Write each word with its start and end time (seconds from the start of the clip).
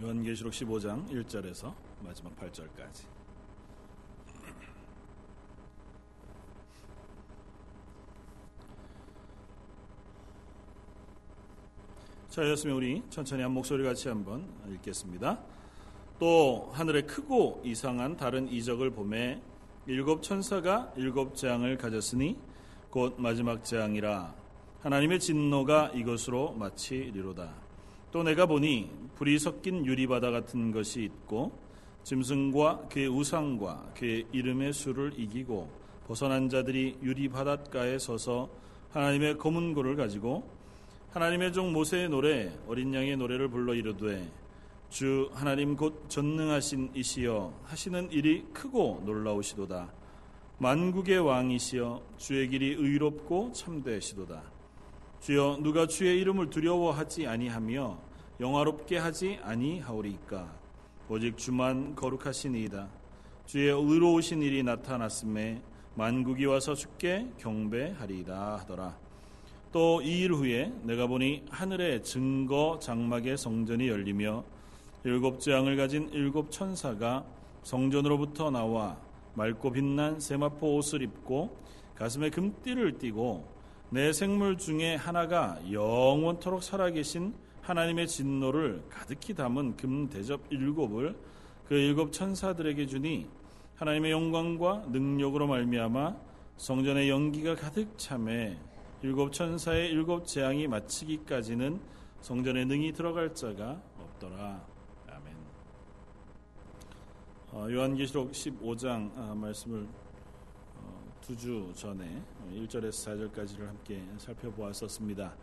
요한계시록 0.00 0.52
15장 0.52 1.10
1절에서 1.10 1.74
마지막 2.04 2.36
8절까지. 2.36 3.02
자, 12.28 12.44
이었으면 12.44 12.76
우리 12.76 13.02
천천히 13.10 13.42
한 13.42 13.50
목소리 13.50 13.82
같이 13.82 14.08
한번 14.08 14.48
읽겠습니다. 14.70 15.40
또 16.20 16.70
하늘에 16.72 17.02
크고 17.02 17.62
이상한 17.64 18.16
다른 18.16 18.46
이적을 18.48 18.90
보매 18.90 19.42
일곱 19.86 20.22
천사가 20.22 20.92
일곱 20.96 21.34
재앙을 21.34 21.76
가졌으니 21.76 22.38
곧 22.90 23.16
마지막 23.18 23.64
재앙이라 23.64 24.32
하나님의 24.80 25.18
진노가 25.18 25.90
이것으로 25.94 26.52
마치리로다. 26.52 27.67
또 28.10 28.22
내가 28.22 28.46
보니 28.46 28.90
불이 29.16 29.38
섞인 29.38 29.84
유리바다 29.84 30.30
같은 30.30 30.72
것이 30.72 31.02
있고 31.02 31.52
짐승과 32.04 32.88
그의 32.88 33.08
우상과 33.08 33.92
그의 33.96 34.26
이름의 34.32 34.72
수를 34.72 35.12
이기고 35.16 35.68
벗어난 36.06 36.48
자들이 36.48 36.98
유리바닷가에 37.02 37.98
서서 37.98 38.48
하나님의 38.90 39.36
검은 39.36 39.74
고를 39.74 39.94
가지고 39.94 40.48
하나님의 41.10 41.52
종 41.52 41.72
모세의 41.72 42.08
노래 42.08 42.50
어린 42.66 42.94
양의 42.94 43.16
노래를 43.16 43.48
불러 43.48 43.74
이르되 43.74 44.26
주 44.88 45.28
하나님 45.34 45.76
곧 45.76 46.08
전능하신 46.08 46.92
이시여 46.94 47.60
하시는 47.64 48.10
일이 48.10 48.46
크고 48.54 49.02
놀라우시도다. 49.04 49.92
만국의 50.58 51.18
왕이시여 51.18 52.02
주의 52.16 52.48
길이 52.48 52.72
의롭고 52.72 53.52
참되시도다. 53.52 54.42
주여 55.20 55.58
누가 55.60 55.86
주의 55.86 56.18
이름을 56.20 56.48
두려워하지 56.48 57.26
아니하며 57.26 58.07
영화롭게 58.40 58.98
하지 58.98 59.38
아니하오리까? 59.42 60.48
오직 61.08 61.36
주만 61.36 61.94
거룩하시니이다. 61.96 62.88
주의 63.46 63.68
의로우신 63.68 64.42
일이 64.42 64.62
나타났음에 64.62 65.60
만국이 65.94 66.44
와서 66.44 66.74
주께 66.74 67.26
경배하리이다 67.38 68.58
하더라. 68.60 68.96
또 69.72 70.00
이 70.02 70.22
일 70.22 70.32
후에 70.32 70.72
내가 70.82 71.06
보니 71.06 71.44
하늘의 71.50 72.02
증거 72.02 72.78
장막의 72.80 73.36
성전이 73.36 73.88
열리며 73.88 74.44
일곱 75.04 75.40
재앙을 75.40 75.76
가진 75.76 76.08
일곱 76.12 76.50
천사가 76.50 77.24
성전으로부터 77.64 78.50
나와 78.50 78.98
맑고 79.34 79.72
빛난 79.72 80.20
세마포 80.20 80.76
옷을 80.76 81.02
입고 81.02 81.56
가슴에 81.96 82.30
금띠를 82.30 82.98
띠고 82.98 83.46
내 83.90 84.12
생물 84.12 84.56
중에 84.58 84.94
하나가 84.94 85.58
영원토록 85.70 86.62
살아계신 86.62 87.34
하나님의 87.68 88.08
진노를 88.08 88.82
가득히 88.88 89.34
담은 89.34 89.76
금 89.76 90.08
대접 90.08 90.40
일곱을 90.48 91.14
그 91.68 91.74
일곱 91.74 92.12
천사들에게 92.14 92.86
주니 92.86 93.28
하나님의 93.76 94.10
영광과 94.10 94.86
능력으로 94.88 95.46
말미암아 95.46 96.16
성전의 96.56 97.10
연기가 97.10 97.54
가득 97.54 97.98
참에 97.98 98.58
일곱 99.02 99.34
천사의 99.34 99.90
일곱 99.90 100.26
재앙이 100.26 100.66
마치기까지는 100.66 101.78
성전에 102.22 102.64
능히 102.64 102.90
들어갈 102.92 103.34
자가 103.34 103.78
없더라. 104.00 104.64
아멘. 105.08 105.36
어, 107.52 107.66
요한계시록 107.70 108.32
15장 108.32 109.12
아, 109.14 109.34
말씀을 109.34 109.86
어, 110.74 111.12
두주 111.20 111.70
전에 111.76 112.22
1절에서 112.50 113.30
4절까지를 113.34 113.66
함께 113.66 114.02
살펴보았었습니다. 114.16 115.34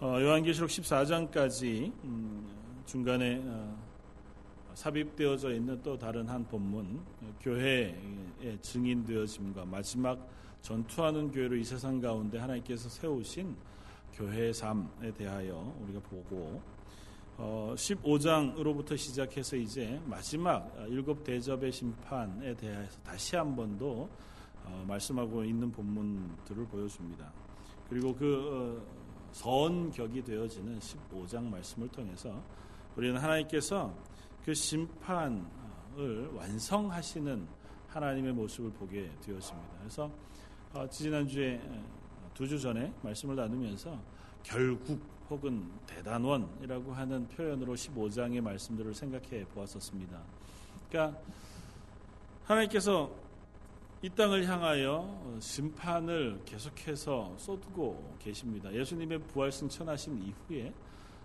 어, 0.00 0.20
요한계시록 0.20 0.68
14장까지 0.68 1.92
음, 2.04 2.46
중간에 2.84 3.42
어, 3.44 3.76
삽입되어져 4.74 5.54
있는 5.54 5.82
또 5.82 5.98
다른 5.98 6.28
한 6.28 6.46
본문 6.46 7.00
교회의 7.40 7.96
증인되어짐과 8.60 9.64
마지막 9.64 10.28
전투하는 10.60 11.30
교회로 11.30 11.56
이 11.56 11.64
세상 11.64 11.98
가운데 11.98 12.38
하나님께서 12.38 12.88
세우신 12.88 13.56
교회의 14.12 14.52
삶에 14.52 15.12
대하여 15.16 15.74
우리가 15.82 16.00
보고 16.00 16.60
어, 17.38 17.74
15장으로부터 17.76 18.96
시작해서 18.96 19.56
이제 19.56 20.00
마지막 20.06 20.74
일곱 20.88 21.22
대접의 21.22 21.70
심판에 21.70 22.54
대해서 22.54 22.98
다시 23.02 23.36
한 23.36 23.54
번더 23.54 24.08
어, 24.64 24.84
말씀하고 24.88 25.44
있는 25.44 25.70
본문들을 25.70 26.66
보여줍니다. 26.66 27.30
그리고 27.88 28.14
그 28.14 28.82
어, 28.82 29.05
선격이 29.36 30.24
되어지는 30.24 30.78
15장 30.78 31.44
말씀을 31.44 31.88
통해서 31.88 32.42
우리는 32.96 33.20
하나님께서 33.20 33.92
그 34.42 34.54
심판을 34.54 35.42
완성하시는 36.34 37.46
하나님의 37.88 38.32
모습을 38.32 38.70
보게 38.70 39.10
되었습니다. 39.20 39.68
그래서 39.80 40.10
어, 40.72 40.88
지난주에 40.88 41.60
두 42.32 42.46
주 42.46 42.58
전에 42.58 42.92
말씀을 43.02 43.36
나누면서 43.36 43.98
결국 44.42 45.00
혹은 45.28 45.70
대단원이라고 45.86 46.94
하는 46.94 47.28
표현으로 47.28 47.74
15장의 47.74 48.40
말씀들을 48.40 48.94
생각해 48.94 49.44
보았었습니다. 49.54 50.22
그러니까 50.88 51.20
하나님께서 52.44 53.10
이 54.02 54.10
땅을 54.10 54.46
향하여 54.46 55.38
심판을 55.40 56.42
계속해서 56.44 57.34
쏟고 57.38 58.16
계십니다. 58.18 58.70
예수님의 58.70 59.20
부활 59.20 59.50
승천하신 59.50 60.22
이후에 60.22 60.70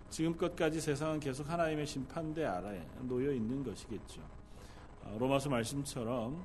지금껏까지 0.08 0.80
세상은 0.80 1.20
계속 1.20 1.50
하나님의 1.50 1.86
심판대 1.86 2.46
아래 2.46 2.82
놓여 3.02 3.30
있는 3.30 3.62
것이겠죠. 3.62 4.22
어, 5.02 5.16
로마서 5.20 5.50
말씀처럼 5.50 6.42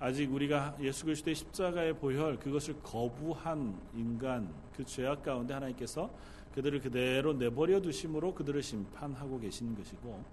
아직 0.00 0.32
우리가 0.32 0.76
예수 0.80 1.04
그리스도의 1.04 1.34
십자가의 1.34 1.98
보혈 1.98 2.38
그것을 2.38 2.80
거부한 2.82 3.78
인간 3.94 4.54
그 4.74 4.82
죄악 4.82 5.22
가운데 5.22 5.52
하나님께서 5.52 6.10
그들을 6.56 6.80
그대로 6.80 7.34
내버려 7.34 7.80
두심으로 7.82 8.34
그들을 8.34 8.62
심판하고 8.62 9.38
계신 9.38 9.76
것이고 9.76 10.24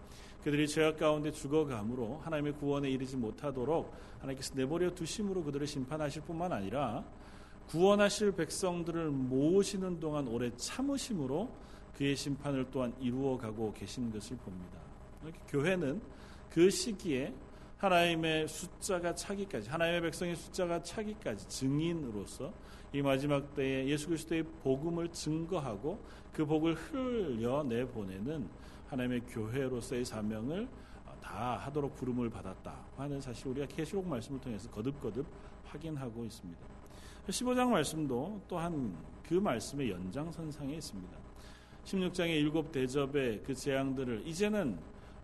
그들이 0.42 0.70
죄악 0.70 0.98
가운데 0.98 1.32
죽어감으로 1.32 2.22
하나님의 2.24 2.54
구원에 2.54 2.90
이르지 2.90 3.18
못하도록 3.18 3.94
하나님께서 4.22 4.56
내버려 4.56 4.96
두심으로 4.96 5.44
그들을 5.44 5.68
심판하실 5.68 6.22
뿐만 6.22 6.54
아니라 6.54 7.04
구원하실 7.68 8.34
백성들을 8.38 9.10
모으시는 9.12 10.00
동안 10.00 10.28
오래 10.30 10.50
참으심으로 10.56 11.50
그의 11.98 12.16
심판을 12.16 12.68
또한 12.72 12.94
이루어가고 13.02 13.74
계신 13.74 14.10
것을 14.12 14.38
봅니다. 14.38 14.80
교회는 15.50 16.02
그 16.50 16.70
시기에 16.70 17.34
하나님의 17.78 18.48
숫자가 18.48 19.14
차기까지 19.14 19.70
하나님의 19.70 20.02
백성의 20.04 20.38
숫자가 20.38 20.84
차기까지 20.84 21.50
증인으로서 21.50 22.54
이 22.94 23.02
마지막 23.02 23.56
때에 23.56 23.88
예수 23.88 24.08
그리스도의 24.08 24.44
복음을 24.64 25.10
증거하고 25.10 26.00
그 26.32 26.46
복을 26.46 26.76
흘려 26.76 27.64
내 27.64 27.86
보내는 27.86 28.48
하나님의 28.88 29.22
교회로서의 29.22 30.06
사명을 30.06 30.68
다 31.20 31.58
하도록 31.58 31.96
부름을 31.96 32.30
받았다 32.30 32.78
하는 32.98 33.20
사실 33.20 33.48
우리가 33.48 33.66
계시록 33.66 34.08
말씀을 34.08 34.40
통해서 34.40 34.70
거듭거듭 34.70 35.26
확인하고 35.66 36.24
있습니다. 36.24 36.62
15장 37.28 37.70
말씀도 37.70 38.42
또한 38.48 38.96
그 39.28 39.34
말씀의 39.34 39.90
연장선상에 39.90 40.76
있습니다. 40.76 41.18
16장의 41.86 42.30
일곱 42.30 42.72
대접의 42.72 43.42
그 43.44 43.56
재앙들을 43.56 44.28
이제는 44.28 44.78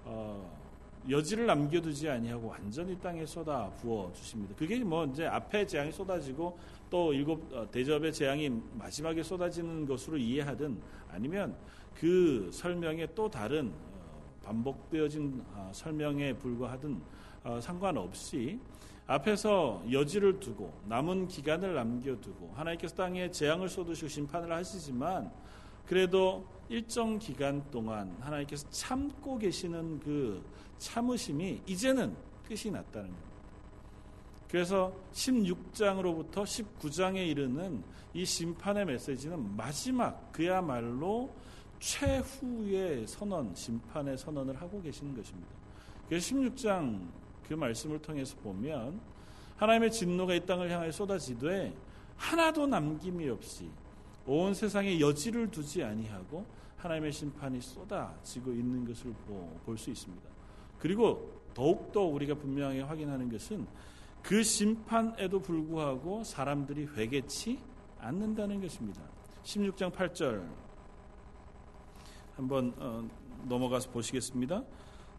어, 0.05 0.58
여지를 1.07 1.45
남겨두지 1.45 2.09
아니하고 2.09 2.47
완전히 2.49 2.99
땅에 2.99 3.25
쏟아 3.25 3.69
부어 3.81 4.11
주십니다. 4.13 4.53
그게 4.57 4.83
뭐 4.83 5.05
이제 5.05 5.25
앞에 5.25 5.65
재앙이 5.65 5.91
쏟아지고 5.91 6.57
또 6.89 7.13
일곱 7.13 7.53
어, 7.53 7.69
대접의 7.69 8.11
재앙이 8.11 8.51
마지막에 8.73 9.23
쏟아지는 9.23 9.85
것으로 9.85 10.17
이해하든 10.17 10.77
아니면 11.11 11.55
그 11.95 12.49
설명에 12.51 13.07
또 13.15 13.29
다른 13.29 13.67
어, 13.69 14.23
반복되어진 14.43 15.43
어, 15.53 15.71
설명에 15.73 16.33
불과하든 16.33 17.19
상관없이 17.61 18.59
앞에서 19.07 19.81
여지를 19.89 20.39
두고 20.39 20.71
남은 20.87 21.29
기간을 21.29 21.73
남겨두고 21.73 22.51
하나님께서 22.53 22.95
땅에 22.95 23.31
재앙을 23.31 23.69
쏟으시고 23.69 24.07
심판을 24.07 24.51
하시지만 24.51 25.31
그래도 25.89 26.45
일정 26.69 27.17
기간 27.17 27.63
동안 27.71 28.15
하나님께서 28.19 28.69
참고 28.69 29.39
계시는 29.39 29.99
그 29.99 30.39
참으심이 30.77 31.63
이제는 31.65 32.15
끝이 32.47 32.71
났다는 32.71 33.07
겁니다. 33.07 33.29
그래서 34.47 34.93
16장으로부터 35.11 36.43
19장에 36.43 37.27
이르는 37.27 37.83
이 38.13 38.23
심판의 38.23 38.85
메시지는 38.85 39.57
마지막 39.57 40.31
그야말로 40.31 41.33
최후의 41.79 43.07
선언, 43.07 43.55
심판의 43.55 44.15
선언을 44.15 44.61
하고 44.61 44.79
계시는 44.83 45.15
것입니다. 45.15 45.49
그래서 46.07 46.35
16장 46.35 47.07
그 47.47 47.55
말씀을 47.55 47.99
통해서 47.99 48.37
보면 48.43 49.01
하나님의 49.57 49.91
진노가 49.91 50.35
이 50.35 50.45
땅을 50.45 50.69
향해 50.69 50.91
쏟아지되 50.91 51.73
하나도 52.15 52.67
남김이 52.67 53.27
없이 53.29 53.71
온 54.29 54.53
세상에 54.53 54.99
여지를 54.99 55.49
두지 55.49 55.83
아니하고 55.83 56.45
하나님의 56.77 57.11
심판이 57.11 57.59
쏟아지고 57.59 58.51
있는 58.51 58.85
것을 58.85 59.11
볼 59.65 59.75
수 59.75 59.89
있습니다. 59.89 60.29
그리고 60.77 61.41
더욱더 61.55 62.01
우리가 62.03 62.35
분명히 62.35 62.79
확인하는 62.79 63.29
것은 63.29 63.65
그 64.21 64.43
심판에도 64.43 65.39
불구하고 65.39 66.23
사람들이 66.23 66.85
회개치 66.95 67.59
않는다는 67.99 68.61
것입니다. 68.61 69.01
16장 69.43 69.91
8절 69.91 70.47
한번 72.35 72.73
어, 72.77 73.09
넘어가서 73.47 73.89
보시겠습니다. 73.89 74.63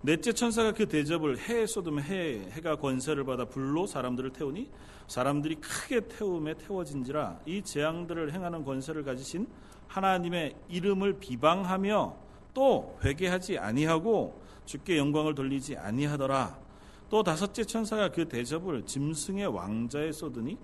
넷째 0.02 0.32
천사가 0.32 0.72
그 0.72 0.88
대접을 0.88 1.36
해에 1.38 1.66
쏟으면 1.66 2.02
해, 2.04 2.48
해가 2.52 2.76
권세를 2.76 3.24
받아 3.24 3.44
불로 3.44 3.86
사람들을 3.86 4.30
태우니 4.30 4.70
사람들이 5.06 5.56
크게 5.56 6.08
태움에 6.08 6.54
태워진지라 6.54 7.40
이 7.44 7.60
재앙들을 7.60 8.32
행하는 8.32 8.64
권세를 8.64 9.04
가지신 9.04 9.46
하나님의 9.88 10.56
이름을 10.70 11.18
비방하며 11.18 12.16
또 12.54 12.98
회개하지 13.04 13.58
아니하고 13.58 14.40
주께 14.64 14.96
영광을 14.96 15.34
돌리지 15.34 15.76
아니하더라. 15.76 16.58
또 17.10 17.22
다섯째 17.22 17.64
천사가 17.64 18.10
그 18.10 18.26
대접을 18.26 18.86
짐승의 18.86 19.48
왕자에 19.48 20.12
쏟으니 20.12 20.56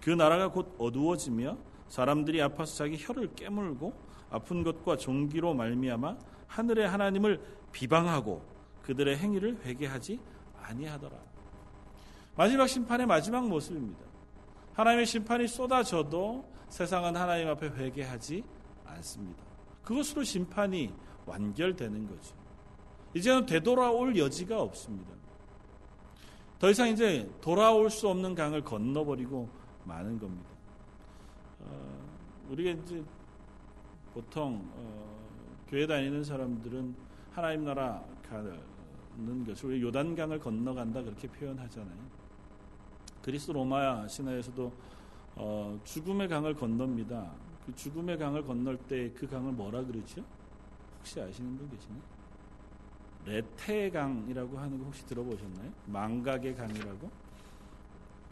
그 0.00 0.10
나라가 0.10 0.48
곧 0.48 0.72
어두워지며 0.78 1.56
사람들이 1.88 2.40
아파서 2.40 2.76
자기 2.76 2.96
혀를 2.96 3.34
깨물고 3.34 3.92
아픈 4.30 4.62
것과 4.62 4.98
종기로 4.98 5.54
말미암아 5.54 6.16
하늘의 6.46 6.88
하나님을 6.88 7.40
비방하고 7.72 8.53
그들의 8.84 9.16
행위를 9.16 9.58
회개하지 9.64 10.20
아니하더라. 10.62 11.16
마지막 12.36 12.66
심판의 12.66 13.06
마지막 13.06 13.48
모습입니다. 13.48 14.04
하나님의 14.74 15.06
심판이 15.06 15.46
쏟아져도 15.46 16.44
세상은 16.68 17.16
하나님 17.16 17.48
앞에 17.48 17.68
회개하지 17.68 18.44
않습니다. 18.84 19.42
그것으로 19.82 20.24
심판이 20.24 20.92
완결되는 21.26 22.06
거죠. 22.08 22.34
이제는 23.14 23.46
되돌아올 23.46 24.16
여지가 24.16 24.60
없습니다. 24.60 25.12
더 26.58 26.70
이상 26.70 26.88
이제 26.88 27.30
돌아올 27.40 27.90
수 27.90 28.08
없는 28.08 28.34
강을 28.34 28.62
건너버리고 28.62 29.48
마는 29.84 30.18
겁니다. 30.18 30.50
어, 31.60 32.48
우리가 32.50 32.70
이제 32.82 33.02
보통 34.12 34.68
어, 34.74 35.64
교회 35.68 35.86
다니는 35.86 36.24
사람들은 36.24 36.96
하나님 37.32 37.64
나라 37.64 38.02
가는 39.16 39.44
것을 39.44 39.70
우리 39.70 39.82
요단강을 39.82 40.38
건너간다 40.40 41.02
그렇게 41.02 41.28
표현하잖아요. 41.28 41.98
그리스 43.22 43.50
로마 43.50 44.06
신화에서도 44.06 44.72
어, 45.36 45.80
죽음의 45.84 46.28
강을 46.28 46.54
건넙니다. 46.54 47.30
그 47.64 47.74
죽음의 47.74 48.18
강을 48.18 48.44
건널 48.44 48.76
때 48.76 49.10
그 49.14 49.26
강을 49.26 49.52
뭐라 49.52 49.82
그러죠? 49.84 50.22
혹시 50.98 51.20
아시는 51.20 51.56
분 51.56 51.70
계시나요? 51.70 52.00
레테강이라고 53.24 54.58
하는 54.58 54.78
거 54.78 54.84
혹시 54.84 55.06
들어보셨나요? 55.06 55.72
망각의 55.86 56.54
강이라고? 56.54 57.10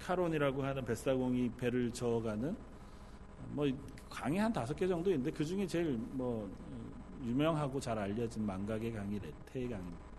카론이라고 0.00 0.62
하는 0.62 0.84
뱃사공이 0.84 1.52
배를 1.56 1.93
저어가는 1.93 2.55
뭐 3.50 3.67
강이 4.11 4.37
한 4.37 4.52
다섯 4.52 4.75
개 4.75 4.87
정도 4.87 5.11
있는데 5.11 5.31
그 5.31 5.44
중에 5.44 5.67
제일 5.67 5.96
뭐 6.11 6.50
유명하고 7.25 7.81
잘 7.81 7.99
알려진 7.99 8.44
망각의 8.44 8.93
강이 8.93 9.19
레테의 9.19 9.70
강입니다. 9.70 10.12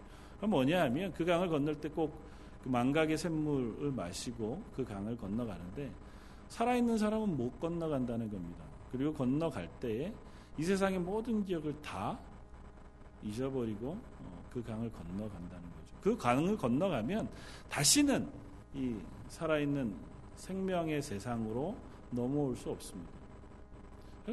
그럼 0.44 0.52
뭐냐 0.52 0.82
하면 0.84 1.14
그 1.14 1.24
강을 1.24 1.48
건널 1.48 1.80
때 1.80 1.88
꼭 1.88 2.34
그 2.64 2.70
망각의 2.70 3.18
샘물을 3.18 3.92
마시고 3.92 4.64
그 4.74 4.86
강을 4.86 5.18
건너가는데 5.18 5.92
살아있는 6.48 6.98
사람은 6.98 7.36
못 7.36 7.60
건너간다는 7.60 8.32
겁니다. 8.32 8.64
그리고 8.92 9.14
건너갈 9.14 9.68
때에 9.80 10.14
이 10.58 10.64
세상의 10.64 11.00
모든 11.00 11.44
기억을 11.44 11.76
다 11.82 12.18
잊어버리고 13.22 13.90
어, 13.90 14.44
그 14.50 14.64
강을 14.64 14.90
건너간다는 14.92 15.64
거죠. 15.64 15.98
그 16.02 16.18
강을 16.18 16.58
건너가면 16.58 17.28
다시는 17.70 18.30
이 18.74 18.96
살아있는 19.28 19.94
생명의 20.36 21.02
세상으로 21.02 21.76
넘어올 22.12 22.56
수 22.56 22.70
없습니다. 22.70 23.12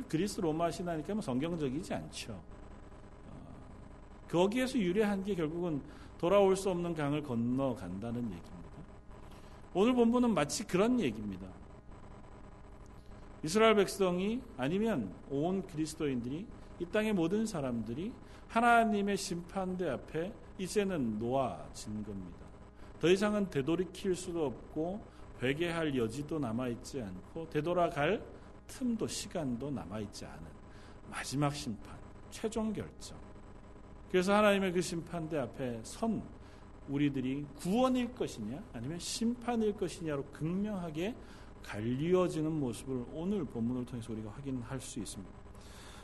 그리스 0.09 0.41
로마 0.41 0.71
신화니까 0.71 1.15
뭐 1.15 1.23
성경적이지 1.23 1.95
않죠. 1.95 2.33
어, 2.33 2.39
거기에서 4.29 4.79
유래한 4.79 5.25
게 5.25 5.35
결국은 5.35 5.81
돌아올 6.21 6.55
수 6.55 6.69
없는 6.69 6.93
강을 6.93 7.23
건너간다는 7.23 8.23
얘기입니다. 8.25 8.71
오늘 9.73 9.95
본문은 9.95 10.35
마치 10.35 10.67
그런 10.67 11.01
얘기입니다. 11.01 11.47
이스라엘 13.43 13.75
백성이 13.75 14.43
아니면 14.59 15.15
온 15.31 15.67
그리스도인들이 15.67 16.47
이 16.79 16.85
땅의 16.85 17.15
모든 17.15 17.47
사람들이 17.47 18.13
하나님의 18.49 19.17
심판대 19.17 19.89
앞에 19.89 20.31
이제는 20.59 21.19
놓아진 21.19 22.05
겁니다. 22.05 22.37
더 23.01 23.09
이상은 23.09 23.49
되돌이킬 23.49 24.15
수도 24.15 24.45
없고 24.45 25.03
회개할 25.43 25.97
여지도 25.97 26.39
남아있지 26.39 27.01
않고 27.01 27.49
되돌아갈 27.49 28.23
틈도 28.67 29.07
시간도 29.07 29.71
남아있지 29.71 30.27
않은 30.27 30.45
마지막 31.09 31.55
심판, 31.55 31.97
최종 32.31 32.75
결정. 32.75 33.30
그래서 34.11 34.35
하나님의 34.35 34.73
그 34.73 34.81
심판대 34.81 35.39
앞에 35.39 35.81
선 35.83 36.23
우리들이 36.89 37.47
구원일 37.57 38.13
것이냐 38.15 38.63
아니면 38.73 38.99
심판일 38.99 39.75
것이냐로 39.77 40.25
극명하게 40.33 41.15
갈리어지는 41.63 42.51
모습을 42.51 43.05
오늘 43.13 43.45
본문을 43.45 43.87
통해서 43.87 44.13
우리가 44.13 44.31
확인할 44.31 44.81
수 44.81 44.99
있습니다. 44.99 45.33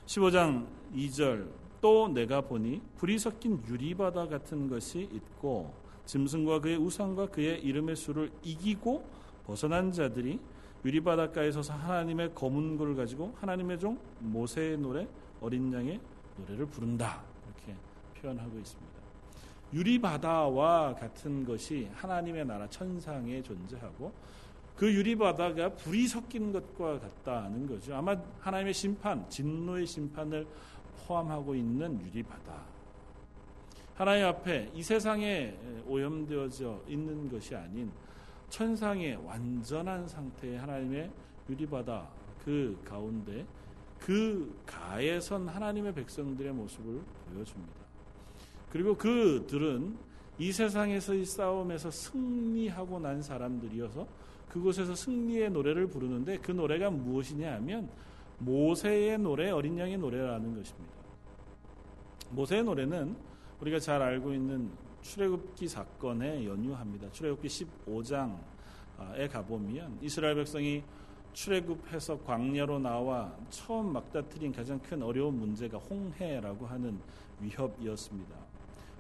15장 0.07 0.67
2절 0.95 1.49
또 1.81 2.09
내가 2.09 2.41
보니 2.41 2.81
불이 2.97 3.19
섞인 3.19 3.63
유리바다 3.67 4.29
같은 4.29 4.69
것이 4.69 5.09
있고 5.13 5.75
짐승과 6.05 6.61
그의 6.61 6.77
우상과 6.77 7.27
그의 7.27 7.61
이름의 7.63 7.97
수를 7.97 8.31
이기고 8.43 9.05
벗어난 9.47 9.91
자들이 9.91 10.39
유리바닷가에 10.85 11.51
서서 11.51 11.73
하나님의 11.73 12.35
검은 12.35 12.77
골을 12.77 12.95
가지고 12.95 13.35
하나님의 13.41 13.81
종 13.81 13.99
모세의 14.21 14.79
노래 14.79 15.09
어린 15.41 15.73
양의 15.73 16.01
노래를 16.39 16.67
부른다 16.67 17.25
표현하고 18.27 18.59
있습니다. 18.59 18.97
유리바다와 19.73 20.95
같은 20.95 21.45
것이 21.45 21.89
하나님의 21.95 22.47
나라 22.47 22.69
천상에 22.69 23.43
존재하고 23.43 24.13
그 24.77 24.93
유리바다가 24.93 25.71
불이 25.71 26.07
섞인 26.07 26.53
것과 26.53 27.01
같다는 27.01 27.67
거죠. 27.67 27.95
아마 27.95 28.17
하나님의 28.41 28.75
심판, 28.75 29.29
진노의 29.29 29.87
심판을 29.87 30.47
포함하고 31.07 31.55
있는 31.55 32.01
유리바다. 32.01 32.77
하나님 33.95 34.27
앞에 34.27 34.71
이 34.75 34.83
세상에 34.83 35.57
오염되어져 35.87 36.83
있는 36.87 37.31
것이 37.31 37.57
아닌 37.57 37.91
천상의 38.51 39.17
완전한 39.25 40.07
상태의 40.07 40.59
하나님의 40.59 41.11
유리바다 41.49 42.07
그 42.45 42.79
가운데 42.85 43.47
그 43.99 44.63
가에 44.67 45.19
선 45.19 45.49
하나님의 45.49 45.95
백성들의 45.95 46.53
모습을 46.53 47.01
보여줍니다. 47.33 47.86
그리고 48.71 48.97
그들은 48.97 49.97
이 50.39 50.53
세상에서의 50.53 51.25
싸움에서 51.25 51.91
승리하고 51.91 52.99
난 52.99 53.23
사람들이어서 53.23 54.07
그곳에서 54.49 54.95
승리의 54.95 55.51
노래를 55.51 55.87
부르는데 55.87 56.39
그 56.39 56.53
노래가 56.53 56.91
무엇이냐 56.91 57.55
하면 57.55 57.89
모세의 58.39 59.19
노래, 59.19 59.51
어린 59.51 59.79
양의 59.79 59.99
노래라는 59.99 60.57
것입니다. 60.57 60.95
모세의 62.31 62.65
노래는 62.65 63.17
우리가 63.61 63.79
잘 63.79 64.03
알고 64.03 64.33
있는 64.35 64.71
출애굽기 65.03 65.69
사건에 65.69 66.45
연유합니다. 66.45 67.11
출애굽기 67.13 67.49
15장에 67.49 69.31
가보면 69.31 69.99
이스라엘 70.03 70.35
백성이 70.35 70.83
출애굽해서 71.33 72.21
광야로 72.21 72.79
나와 72.79 73.35
처음 73.51 73.93
막다트린 73.93 74.53
가장 74.53 74.79
큰 74.81 75.03
어려운 75.03 75.39
문제가 75.39 75.79
홍해라고 75.79 76.67
하는 76.67 76.99
위협이었습니다. 77.41 78.46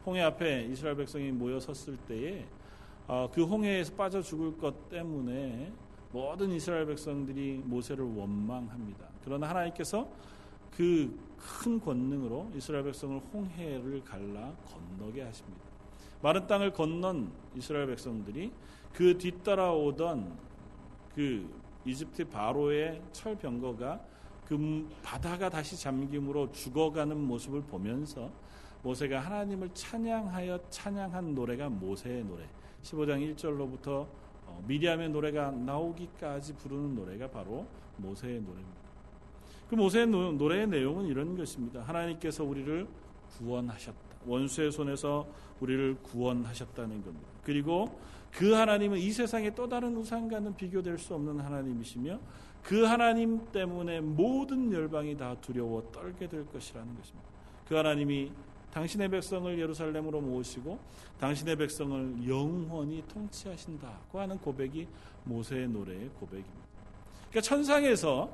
홍해 0.06 0.22
앞에 0.22 0.68
이스라엘 0.70 0.96
백성이 0.96 1.32
모여 1.32 1.60
섰을 1.60 1.96
때에 2.08 2.46
어, 3.08 3.28
그 3.32 3.44
홍해에서 3.44 3.94
빠져 3.94 4.22
죽을 4.22 4.56
것 4.56 4.88
때문에 4.88 5.72
모든 6.12 6.50
이스라엘 6.52 6.86
백성들이 6.86 7.62
모세를 7.64 8.04
원망합니다. 8.04 9.06
그러나 9.24 9.48
하나님께서 9.48 10.08
그 10.70 11.26
큰 11.36 11.80
권능으로 11.80 12.50
이스라엘 12.54 12.84
백성을 12.84 13.20
홍해를 13.32 14.02
갈라 14.04 14.54
건너게 14.66 15.22
하십니다. 15.22 15.64
마른 16.22 16.46
땅을 16.46 16.72
건넌 16.72 17.30
이스라엘 17.54 17.86
백성들이 17.86 18.50
그 18.92 19.16
뒤따라오던 19.18 20.38
그 21.14 21.48
이집트 21.84 22.28
바로의 22.28 23.02
철병거가 23.12 24.00
그 24.46 24.88
바다가 25.02 25.48
다시 25.48 25.78
잠김으로 25.78 26.52
죽어가는 26.52 27.18
모습을 27.18 27.62
보면서 27.62 28.30
모세가 28.86 29.18
하나님을 29.18 29.70
찬양하여 29.74 30.60
찬양한 30.70 31.34
노래가 31.34 31.68
모세의 31.68 32.22
노래. 32.24 32.44
15장 32.82 33.34
1절로부터 33.34 34.06
어, 34.46 34.64
미리암의 34.68 35.10
노래가 35.10 35.50
나오기까지 35.50 36.54
부르는 36.54 36.94
노래가 36.94 37.28
바로 37.28 37.66
모세의 37.96 38.40
노래입니다. 38.42 38.86
그 39.68 39.74
모세의 39.74 40.06
노래의 40.06 40.68
내용은 40.68 41.06
이런 41.06 41.36
것입니다. 41.36 41.80
하나님께서 41.82 42.44
우리를 42.44 42.86
구원하셨다. 43.36 43.98
원수의 44.24 44.70
손에서 44.70 45.26
우리를 45.58 45.96
구원하셨다는 46.04 47.02
겁니다. 47.02 47.28
그리고 47.42 47.98
그 48.30 48.52
하나님은 48.52 48.98
이 48.98 49.10
세상의 49.10 49.56
또 49.56 49.68
다른 49.68 49.96
우상과는 49.96 50.54
비교될 50.54 50.98
수 50.98 51.14
없는 51.14 51.40
하나님이시며 51.40 52.20
그 52.62 52.84
하나님 52.84 53.50
때문에 53.50 54.00
모든 54.00 54.72
열방이 54.72 55.16
다 55.16 55.34
두려워 55.40 55.90
떨게 55.90 56.28
될 56.28 56.46
것이라는 56.46 56.96
것입니다. 56.96 57.28
그 57.68 57.74
하나님이 57.74 58.30
당신의 58.76 59.08
백성을 59.08 59.58
예루살렘으로 59.58 60.20
모으시고 60.20 60.78
당신의 61.18 61.56
백성을 61.56 62.28
영원히 62.28 63.02
통치하신다고 63.08 64.20
하는 64.20 64.36
고백이 64.36 64.86
모세의 65.24 65.66
노래의 65.68 66.10
고백입니다. 66.20 66.66
그러니까 67.30 67.40
천상에서 67.40 68.28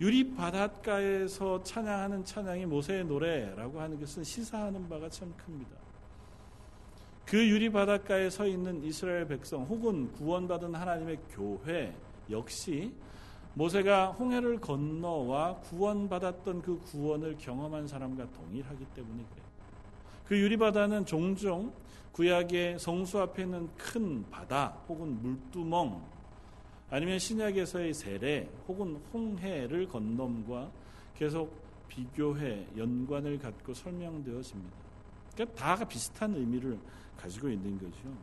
유리 0.00 0.32
바닷가에서 0.32 1.64
찬양하는 1.64 2.24
찬양이 2.24 2.66
모세의 2.66 3.04
노래라고 3.04 3.80
하는 3.80 3.98
것은 3.98 4.22
시사하는 4.22 4.88
바가 4.88 5.08
참 5.08 5.34
큽니다. 5.36 5.72
그 7.26 7.48
유리 7.48 7.68
바닷가에 7.68 8.30
서 8.30 8.46
있는 8.46 8.84
이스라엘 8.84 9.26
백성 9.26 9.64
혹은 9.64 10.12
구원받은 10.12 10.72
하나님의 10.72 11.18
교회 11.32 11.92
역시 12.30 12.92
모세가 13.54 14.12
홍해를 14.12 14.60
건너와 14.60 15.56
구원받았던 15.56 16.62
그 16.62 16.78
구원을 16.78 17.36
경험한 17.38 17.88
사람과 17.88 18.30
동일하기 18.30 18.84
때문에 18.94 19.24
그래요. 19.24 19.39
그 20.30 20.38
유리바다는 20.38 21.06
종종 21.06 21.72
구약의 22.12 22.78
성수 22.78 23.18
앞에 23.18 23.42
있는 23.42 23.68
큰 23.76 24.24
바다 24.30 24.68
혹은 24.88 25.20
물두멍 25.20 26.00
아니면 26.88 27.18
신약에서의 27.18 27.92
세례 27.92 28.48
혹은 28.68 29.00
홍해를 29.12 29.88
건넘과 29.88 30.70
계속 31.16 31.52
비교해 31.88 32.64
연관을 32.76 33.40
갖고 33.40 33.74
설명되었습니다. 33.74 34.70
그러니까 35.34 35.56
다가 35.56 35.84
비슷한 35.84 36.32
의미를 36.36 36.78
가지고 37.16 37.48
있는 37.48 37.76
거죠. 37.76 38.16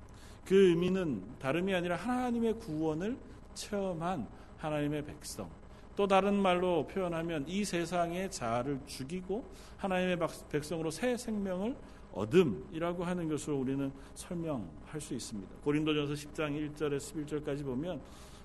그 0.45 0.69
의미는 0.69 1.21
다름이 1.39 1.75
아니라 1.75 1.97
하나님의 1.97 2.53
구원을 2.53 3.17
체험한 3.53 4.25
하나님의 4.55 5.03
백성. 5.03 5.49
또 5.97 6.07
다른 6.07 6.35
말로 6.35 6.87
표현하면 6.87 7.45
이 7.49 7.65
세상의 7.65 8.31
자아를 8.31 8.79
죽이고 8.85 9.43
하나님의 9.75 10.17
백성으로 10.49 10.89
새 10.89 11.17
생명을 11.17 11.75
어둠이라고 12.17 13.03
하는 13.03 13.29
것을 13.29 13.53
우리는 13.53 13.91
설명할 14.15 14.99
수 14.99 15.13
있습니다. 15.13 15.55
고린도전서 15.63 16.13
10장 16.13 16.75
1절에 16.75 16.97
11절까지 16.97 17.63
보면 17.63 18.01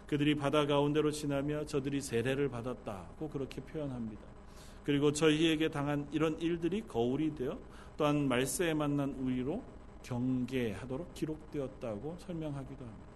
그들이 0.07 0.35
바다 0.35 0.67
가운데로 0.67 1.11
지나며 1.11 1.65
저들이 1.65 2.01
세례를 2.01 2.49
받았다고 2.51 3.31
그렇게 3.31 3.61
표현합니다. 3.63 4.23
그리고 4.85 5.13
저희에게 5.13 5.69
당한 5.69 6.07
이런 6.13 6.39
일들이 6.41 6.83
거울이 6.83 7.35
되어 7.35 7.59
또한 7.97 8.29
말세에 8.29 8.75
만난 8.75 9.11
우리로 9.11 9.63
경계하도록 10.03 11.15
기록되었다고 11.15 12.17
설명하기도 12.19 12.85
합니다. 12.85 13.13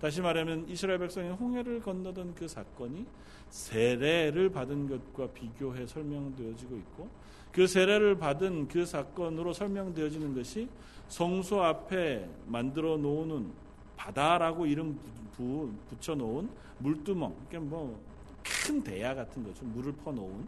다시 0.00 0.20
말하면 0.20 0.68
이스라엘 0.68 0.98
백성이 0.98 1.30
홍해를 1.30 1.80
건너던 1.80 2.34
그 2.34 2.46
사건이 2.46 3.04
세례를 3.48 4.50
받은 4.50 4.88
것과 4.88 5.32
비교해 5.32 5.86
설명되어지고 5.86 6.76
있고 6.76 7.08
그 7.52 7.66
세례를 7.66 8.18
받은 8.18 8.68
그 8.68 8.84
사건으로 8.84 9.52
설명되어지는 9.52 10.34
것이 10.34 10.68
성소 11.08 11.62
앞에 11.62 12.28
만들어 12.46 12.96
놓는 12.96 13.50
바다라고 13.96 14.66
이름 14.66 14.98
부, 15.36 15.72
붙여 15.88 16.14
놓은 16.14 16.48
물두멍, 16.78 17.34
그러니까 17.48 17.70
뭐 17.76 18.08
큰 18.48 18.82
대야 18.82 19.14
같은 19.14 19.44
거죠. 19.44 19.64
물을 19.64 19.92
퍼 19.92 20.12
놓은 20.12 20.46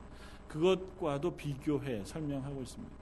그것과도 0.48 1.36
비교해 1.36 2.02
설명하고 2.04 2.62
있습니다. 2.62 2.94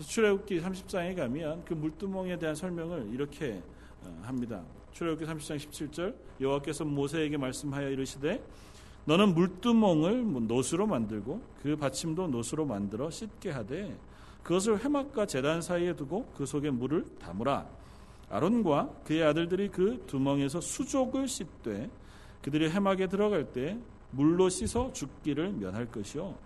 출애굽기 0.00 0.60
30장에 0.60 1.16
가면 1.16 1.64
그 1.64 1.74
물두멍에 1.74 2.38
대한 2.38 2.54
설명을 2.54 3.10
이렇게 3.12 3.62
어, 4.04 4.20
합니다. 4.22 4.62
출애굽기 4.92 5.26
30장 5.26 5.56
17절 5.56 6.14
여호와께서 6.40 6.84
모세에게 6.84 7.36
말씀하여 7.36 7.90
이르시되 7.90 8.42
너는 9.08 9.34
물두멍을 9.34 10.22
뭐 10.22 10.42
노수로 10.42 10.86
만들고 10.86 11.40
그 11.62 11.76
받침도 11.76 12.26
노수로 12.28 12.66
만들어 12.66 13.08
씻게 13.08 13.50
하되 13.50 13.96
그것을 14.42 14.84
회막과 14.84 15.24
재단 15.24 15.62
사이에 15.62 15.96
두고 15.96 16.30
그 16.36 16.44
속에 16.44 16.68
물을 16.68 17.06
담으라. 17.18 17.66
아론과 18.28 18.90
그의 19.06 19.22
아들들이 19.22 19.70
그 19.70 20.04
두멍에서 20.06 20.60
수족을 20.60 21.26
씻되 21.26 21.88
그들이 22.42 22.68
해막에 22.68 23.06
들어갈 23.06 23.50
때 23.50 23.78
물로 24.10 24.50
씻어 24.50 24.92
죽기를 24.92 25.52
면할 25.52 25.86
것이요 25.86 26.36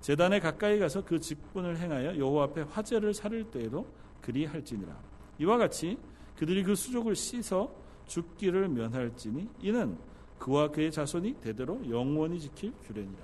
재단에 0.00 0.38
가까이 0.38 0.78
가서 0.78 1.04
그 1.04 1.18
직분을 1.18 1.78
행하여 1.78 2.16
여호와 2.16 2.44
앞에 2.44 2.62
화제를 2.62 3.14
사를 3.14 3.42
때에도 3.42 3.84
그리 4.20 4.44
할지니라 4.44 4.96
이와 5.40 5.58
같이 5.58 5.98
그들이 6.36 6.62
그 6.62 6.76
수족을 6.76 7.16
씻어 7.16 7.68
죽기를 8.06 8.68
면할지니 8.68 9.48
이는 9.60 9.98
그와 10.42 10.68
그의 10.68 10.90
자손이 10.90 11.34
대대로 11.34 11.80
영원히 11.88 12.40
지킬 12.40 12.72
규례니라. 12.72 13.22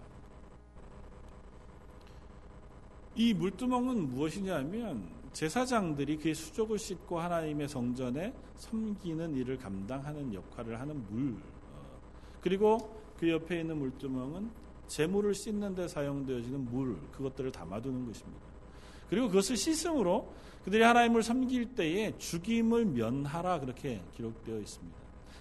이 3.17 3.35
물두멍은 3.35 4.11
무엇이냐면 4.11 5.09
제사장들이 5.33 6.19
그의 6.19 6.37
수족을 6.37 6.79
씻고 6.79 7.19
하나님의 7.19 7.69
성전에 7.69 8.33
섬기는 8.55 9.35
일을 9.35 9.59
감당하는 9.59 10.33
역할을 10.33 10.79
하는 10.79 11.05
물. 11.11 11.33
어, 11.33 12.01
그리고 12.41 13.03
그 13.19 13.29
옆에 13.29 13.63
있는 13.63 13.79
물두멍은 13.79 14.49
재물을 14.87 15.35
씻는 15.35 15.75
데 15.75 15.89
사용되어지는 15.89 16.67
물, 16.67 17.01
그것들을 17.11 17.51
담아두는 17.51 18.07
것입니다. 18.07 18.47
그리고 19.11 19.27
그것을 19.27 19.57
씻음으로 19.57 20.33
그들이 20.65 20.85
하나님을 20.85 21.25
섬길 21.25 21.75
때에 21.75 22.17
죽임을 22.17 22.85
면하라 22.85 23.59
그렇게 23.59 24.03
기록되어 24.15 24.61
있습니다. 24.61 24.97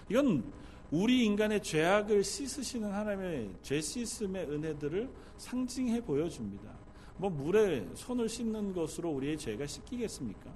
이건 0.08 0.42
우리 0.90 1.26
인간의 1.26 1.62
죄악을 1.62 2.24
씻으시는 2.24 2.90
하나님의 2.90 3.50
죄 3.62 3.80
씻음의 3.80 4.50
은혜들을 4.50 5.10
상징해 5.36 6.00
보여줍니다. 6.00 6.70
뭐 7.18 7.28
물에 7.28 7.86
손을 7.94 8.28
씻는 8.28 8.72
것으로 8.72 9.10
우리의 9.10 9.36
죄가 9.36 9.66
씻기겠습니까? 9.66 10.50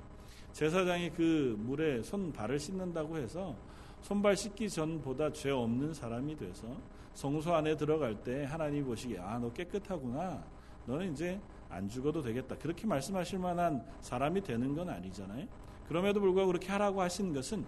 제사장이 0.53 1.11
그 1.11 1.57
물에 1.59 2.03
손 2.03 2.33
발을 2.33 2.59
씻는다고 2.59 3.19
해서 3.19 3.55
손발 4.01 4.37
씻기 4.37 4.71
전보다 4.71 5.33
죄 5.33 5.51
없는 5.51 5.93
사람이 5.93 6.37
돼서 6.37 6.67
성소 7.15 7.55
안에 7.55 7.77
들어갈 7.77 8.15
때 8.23 8.45
하나님 8.45 8.85
보시기에 8.87 9.19
아 9.19 9.39
너 9.39 9.53
깨끗하구나 9.53 10.43
너는 10.87 11.13
이제 11.13 11.39
안 11.69 11.89
죽어도 11.89 12.23
되겠다 12.23 12.57
그렇게 12.57 12.87
말씀하실 12.87 13.39
만한 13.39 13.85
사람이 14.01 14.43
되는 14.43 14.75
건 14.75 14.89
아니잖아요. 14.89 15.47
그럼에도 15.89 16.21
불구하고 16.21 16.53
그렇게 16.53 16.69
하라고 16.69 17.03
하신 17.03 17.35
것은 17.35 17.65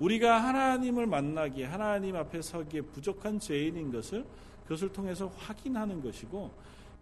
우리가 0.00 0.42
하나님을 0.42 1.06
만나기에 1.06 1.66
하나님 1.66 2.16
앞에 2.16 2.40
서기에 2.42 2.82
부족한 2.82 3.40
죄인인 3.40 3.90
것을 3.92 4.24
그것을 4.64 4.92
통해서 4.92 5.26
확인하는 5.36 6.02
것이고 6.02 6.50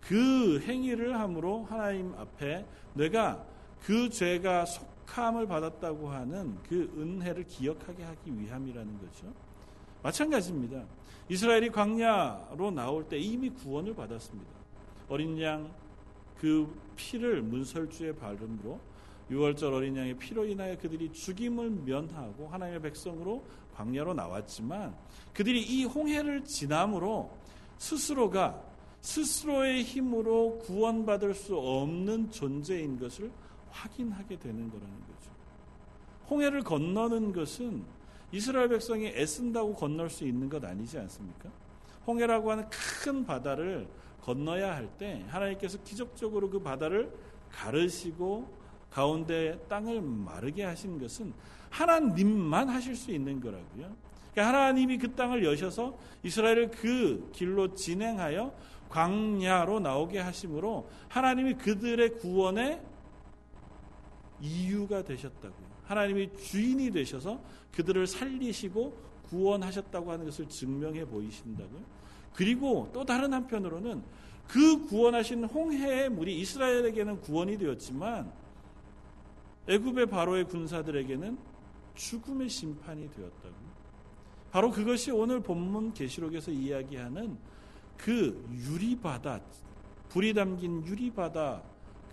그 0.00 0.60
행위를 0.60 1.18
함으로 1.18 1.64
하나님 1.64 2.14
앞에 2.14 2.64
내가 2.94 3.44
그 3.82 4.08
죄가 4.08 4.64
속함을 4.64 5.46
받았다고 5.46 6.08
하는 6.08 6.56
그 6.68 6.90
은혜를 6.96 7.44
기억하게 7.44 8.04
하기 8.04 8.38
위함이라는 8.38 8.98
거죠. 8.98 9.32
마찬가지입니다. 10.02 10.84
이스라엘이 11.28 11.70
광야로 11.70 12.70
나올 12.70 13.08
때 13.08 13.18
이미 13.18 13.50
구원을 13.50 13.94
받았습니다. 13.94 14.50
어린 15.08 15.40
양 15.40 15.86
그 16.38 16.72
피를 16.96 17.42
문설주에 17.42 18.14
바름으로 18.14 18.78
6월절 19.30 19.72
어린 19.72 19.96
양의 19.96 20.16
피로 20.18 20.44
인하여 20.44 20.76
그들이 20.78 21.12
죽임을 21.12 21.70
면하고 21.70 22.48
하나님의 22.48 22.80
백성으로 22.82 23.44
광야로 23.74 24.14
나왔지만 24.14 24.94
그들이 25.34 25.62
이 25.62 25.84
홍해를 25.84 26.44
지남으로 26.44 27.30
스스로가 27.78 28.62
스스로의 29.00 29.82
힘으로 29.82 30.58
구원받을 30.58 31.34
수 31.34 31.56
없는 31.56 32.30
존재인 32.30 32.98
것을 32.98 33.30
확인하게 33.70 34.38
되는 34.38 34.70
거라는 34.70 35.00
거죠. 35.00 35.30
홍해를 36.30 36.62
건너는 36.62 37.32
것은 37.32 37.84
이스라엘 38.32 38.68
백성이 38.68 39.08
애쓴다고 39.08 39.74
건널 39.74 40.10
수 40.10 40.24
있는 40.24 40.48
것 40.48 40.64
아니지 40.64 40.98
않습니까? 40.98 41.50
홍해라고 42.06 42.50
하는 42.50 42.64
큰 42.70 43.24
바다를 43.24 43.86
건너야 44.22 44.74
할 44.74 44.88
때 44.98 45.24
하나님께서 45.28 45.78
기적적으로 45.84 46.50
그 46.50 46.60
바다를 46.60 47.12
가르시고 47.50 48.48
가운데 48.96 49.58
땅을 49.68 50.00
마르게 50.00 50.64
하신 50.64 50.98
것은 50.98 51.34
하나님만 51.68 52.70
하실 52.70 52.96
수 52.96 53.10
있는 53.10 53.38
거라고요. 53.40 53.94
그러니까 54.32 54.48
하나님이 54.48 54.96
그 54.96 55.14
땅을 55.14 55.44
여셔서 55.44 55.98
이스라엘을 56.22 56.70
그 56.70 57.30
길로 57.34 57.74
진행하여 57.74 58.54
광야로 58.88 59.80
나오게 59.80 60.18
하심으로 60.20 60.88
하나님이 61.08 61.54
그들의 61.54 62.14
구원의 62.14 62.80
이유가 64.40 65.04
되셨다고요. 65.04 65.66
하나님이 65.84 66.34
주인이 66.34 66.90
되셔서 66.90 67.38
그들을 67.72 68.06
살리시고 68.06 68.96
구원하셨다고 69.28 70.10
하는 70.10 70.24
것을 70.24 70.48
증명해 70.48 71.04
보이신다고요. 71.04 71.82
그리고 72.32 72.88
또 72.94 73.04
다른 73.04 73.34
한편으로는 73.34 74.02
그 74.48 74.86
구원하신 74.86 75.44
홍해의 75.44 76.08
물이 76.08 76.40
이스라엘에게는 76.40 77.20
구원이 77.20 77.58
되었지만 77.58 78.45
애굽의 79.68 80.06
바로의 80.06 80.44
군사들에게는 80.44 81.38
죽음의 81.94 82.48
심판이 82.48 83.10
되었다고. 83.10 83.54
바로 84.50 84.70
그것이 84.70 85.10
오늘 85.10 85.40
본문 85.40 85.92
계시록에서 85.92 86.50
이야기하는 86.50 87.36
그 87.96 88.46
유리바다, 88.52 89.40
불이 90.08 90.34
담긴 90.34 90.86
유리바다, 90.86 91.62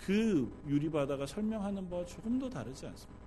그 0.06 0.52
유리바다가 0.68 1.26
설명하는 1.26 1.90
바와 1.90 2.06
조금도 2.06 2.50
다르지 2.50 2.86
않습니다. 2.88 3.24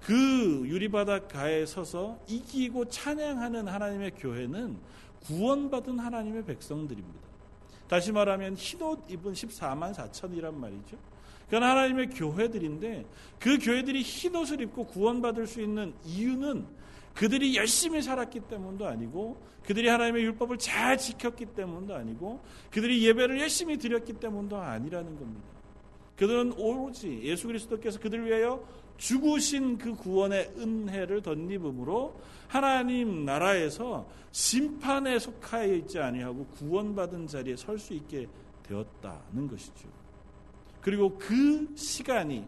그 0.00 0.62
유리바닷가에 0.66 1.64
서서 1.66 2.18
이기고 2.26 2.86
찬양하는 2.86 3.68
하나님의 3.68 4.12
교회는 4.12 4.76
구원받은 5.26 5.98
하나님의 5.98 6.44
백성들입니다. 6.44 7.20
다시 7.88 8.10
말하면 8.10 8.56
흰옷 8.56 9.10
입은 9.10 9.32
14만 9.32 9.94
4천이란 9.94 10.54
말이죠. 10.54 10.96
그건 11.52 11.68
하나님의 11.68 12.08
교회들인데 12.08 13.04
그 13.38 13.58
교회들이 13.58 14.00
흰옷을 14.00 14.62
입고 14.62 14.86
구원받을 14.86 15.46
수 15.46 15.60
있는 15.60 15.92
이유는 16.02 16.64
그들이 17.12 17.54
열심히 17.56 18.00
살았기 18.00 18.40
때문도 18.48 18.86
아니고 18.86 19.38
그들이 19.62 19.86
하나님의 19.88 20.24
율법을 20.24 20.56
잘 20.56 20.96
지켰기 20.96 21.44
때문도 21.44 21.94
아니고 21.94 22.42
그들이 22.70 23.06
예배를 23.06 23.38
열심히 23.38 23.76
드렸기 23.76 24.14
때문도 24.14 24.56
아니라는 24.56 25.18
겁니다. 25.18 25.46
그들은 26.16 26.54
오로지 26.56 27.20
예수 27.22 27.48
그리스도께서 27.48 28.00
그들을 28.00 28.24
위하여 28.24 28.66
죽으신 28.96 29.76
그 29.76 29.94
구원의 29.94 30.54
은혜를 30.56 31.20
덧입음으로 31.20 32.18
하나님 32.48 33.26
나라에서 33.26 34.08
심판에 34.30 35.18
속하여 35.18 35.74
있지 35.74 35.98
아니하고 35.98 36.46
구원받은 36.46 37.26
자리에 37.26 37.56
설 37.56 37.78
수 37.78 37.92
있게 37.92 38.26
되었다는 38.62 39.48
것이죠. 39.48 40.01
그리고 40.82 41.16
그 41.16 41.74
시간이 41.76 42.44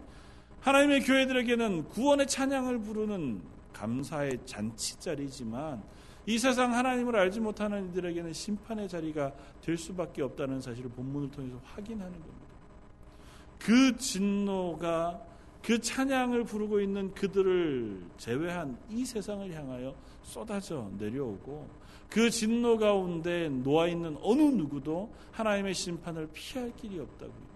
하나님의 0.61 1.05
교회들에게는 1.05 1.89
구원의 1.89 2.27
찬양을 2.27 2.81
부르는 2.81 3.41
감사의 3.73 4.41
잔치 4.45 4.99
자리지만 4.99 5.83
이 6.27 6.39
세상 6.39 6.75
하나님을 6.75 7.17
알지 7.17 7.41
못하는 7.41 7.91
이들에게는 7.91 8.33
심판의 8.33 8.89
자리가 8.89 9.33
될 9.61 9.77
수밖에 9.77 10.23
없다는 10.23 10.61
사실을 10.61 10.91
본문을 10.91 11.31
통해서 11.31 11.61
확인하는 11.65 12.13
겁니다. 12.13 12.45
그 13.59 13.97
진노가 13.97 15.21
그 15.63 15.81
찬양을 15.81 16.45
부르고 16.45 16.81
있는 16.81 17.13
그들을 17.15 18.03
제외한 18.19 18.79
이 18.91 19.05
세상을 19.05 19.51
향하여 19.53 19.95
쏟아져 20.23 20.91
내려오고 20.99 21.69
그 22.11 22.31
진노 22.31 22.79
가운데 22.79 23.49
놓아 23.49 23.89
있는 23.89 24.17
어느 24.23 24.43
누구도 24.43 25.13
하나님의 25.33 25.75
심판을 25.75 26.29
피할 26.33 26.75
길이 26.77 26.99
없다고요. 27.01 27.54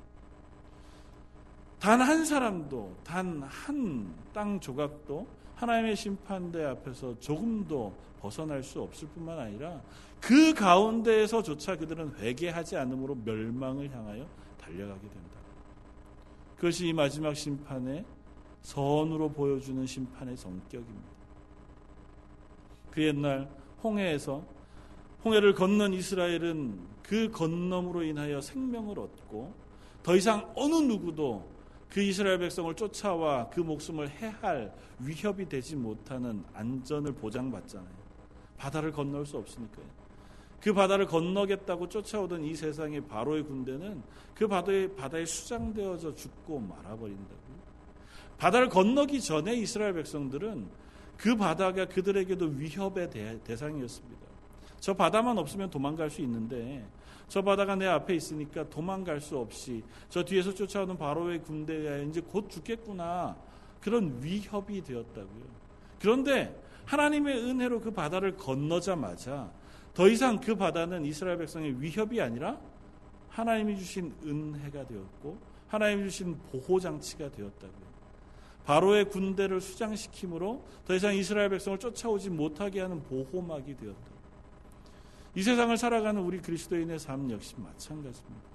단 1.78 2.00
한 2.00 2.25
사람도 2.25 2.97
단 3.04 3.42
한 3.42 4.14
땅 4.32 4.61
조각도 4.61 5.26
하나님의 5.56 5.97
심판대 5.97 6.64
앞에서 6.64 7.18
조금도 7.18 7.92
벗어날 8.20 8.62
수 8.62 8.80
없을 8.82 9.08
뿐만 9.08 9.38
아니라 9.38 9.80
그 10.20 10.52
가운데에서조차 10.54 11.76
그들은 11.76 12.14
회개하지 12.18 12.76
않으므로 12.76 13.16
멸망을 13.25 13.90
향하여 13.90 14.26
달려가게 14.61 15.00
된다. 15.00 15.38
그것이 16.56 16.88
이 16.88 16.92
마지막 16.92 17.35
심판의 17.35 18.04
선으로 18.62 19.30
보여주는 19.30 19.85
심판의 19.87 20.37
성격입니다. 20.37 21.08
그 22.90 23.02
옛날 23.04 23.49
홍해에서 23.82 24.42
홍해를 25.25 25.54
건넌 25.54 25.92
이스라엘은 25.94 26.78
그 27.02 27.30
건nom으로 27.30 28.02
인하여 28.02 28.40
생명을 28.40 28.99
얻고 28.99 29.52
더 30.02 30.16
이상 30.16 30.52
어느 30.56 30.75
누구도 30.75 31.58
그 31.88 32.00
이스라엘 32.00 32.38
백성을 32.38 32.73
쫓아와 32.75 33.49
그 33.49 33.61
목숨을 33.61 34.11
해할 34.11 34.73
위협이 34.99 35.49
되지 35.49 35.76
못하는 35.76 36.45
안전을 36.52 37.13
보장받잖아요. 37.13 37.99
바다를 38.58 38.93
건널 38.93 39.25
수 39.25 39.39
없으니까요. 39.39 39.86
그 40.60 40.75
바다를 40.75 41.06
건너겠다고 41.06 41.89
쫓아오던 41.89 42.45
이 42.45 42.54
세상의 42.54 43.02
바로의 43.02 43.45
군대는 43.45 44.02
그 44.34 44.47
바다에, 44.49 44.89
바다에 44.95 45.25
수장되어져 45.25 46.15
죽고 46.15 46.60
말아버린다고요. 46.60 47.58
바다를 48.39 48.69
건너기 48.69 49.21
전에 49.21 49.54
이스라엘 49.54 49.95
백성들은 49.95 50.67
그 51.17 51.36
바다가 51.36 51.86
그들에게도 51.86 52.47
위협의 52.47 53.10
대, 53.10 53.56
상이었습니다 53.56 54.26
저 54.78 54.95
바다만 54.95 55.36
없으면 55.39 55.71
도망갈 55.71 56.08
수 56.10 56.23
있는데 56.23 56.86
저 57.28 57.43
바다가 57.43 57.76
내 57.76 57.86
앞에 57.86 58.14
있으니까 58.14 58.69
도망갈 58.69 59.21
수 59.21 59.36
없이 59.38 59.82
저 60.08 60.25
뒤에서 60.25 60.52
쫓아오는 60.54 60.97
바로의 60.97 61.43
군대가 61.43 61.99
이제 61.99 62.21
곧 62.21 62.49
죽겠구나 62.50 63.36
그런 63.80 64.19
위협이 64.23 64.82
되었다고요. 64.82 65.45
그런데 66.00 66.58
하나님의 66.86 67.36
은혜로 67.36 67.80
그 67.80 67.91
바다를 67.91 68.36
건너자마자 68.36 69.50
더 69.93 70.08
이상 70.08 70.38
그 70.41 70.54
바다는 70.54 71.04
이스라엘 71.04 71.38
백성의 71.38 71.80
위협이 71.80 72.21
아니라 72.21 72.58
하나님이 73.28 73.76
주신 73.76 74.14
은혜가 74.25 74.86
되었고 74.86 75.38
하나님이 75.69 76.04
주신 76.04 76.38
보호 76.50 76.80
장치가 76.80 77.30
되었다고요. 77.30 77.88
바로의 78.64 79.06
군대를 79.06 79.60
수장시킴으로 79.60 80.62
더 80.86 80.95
이상 80.95 81.14
이스라엘 81.14 81.49
백성을 81.50 81.78
쫓아오지 81.78 82.30
못하게 82.30 82.80
하는 82.80 83.02
보호막이 83.02 83.76
되었다. 83.76 84.18
이 85.39 85.43
세상을 85.45 85.77
살아가는 85.77 86.21
우리 86.21 86.41
그리스도인의 86.41 86.99
삶 86.99 87.31
역시 87.31 87.55
마찬가지입니다. 87.59 88.49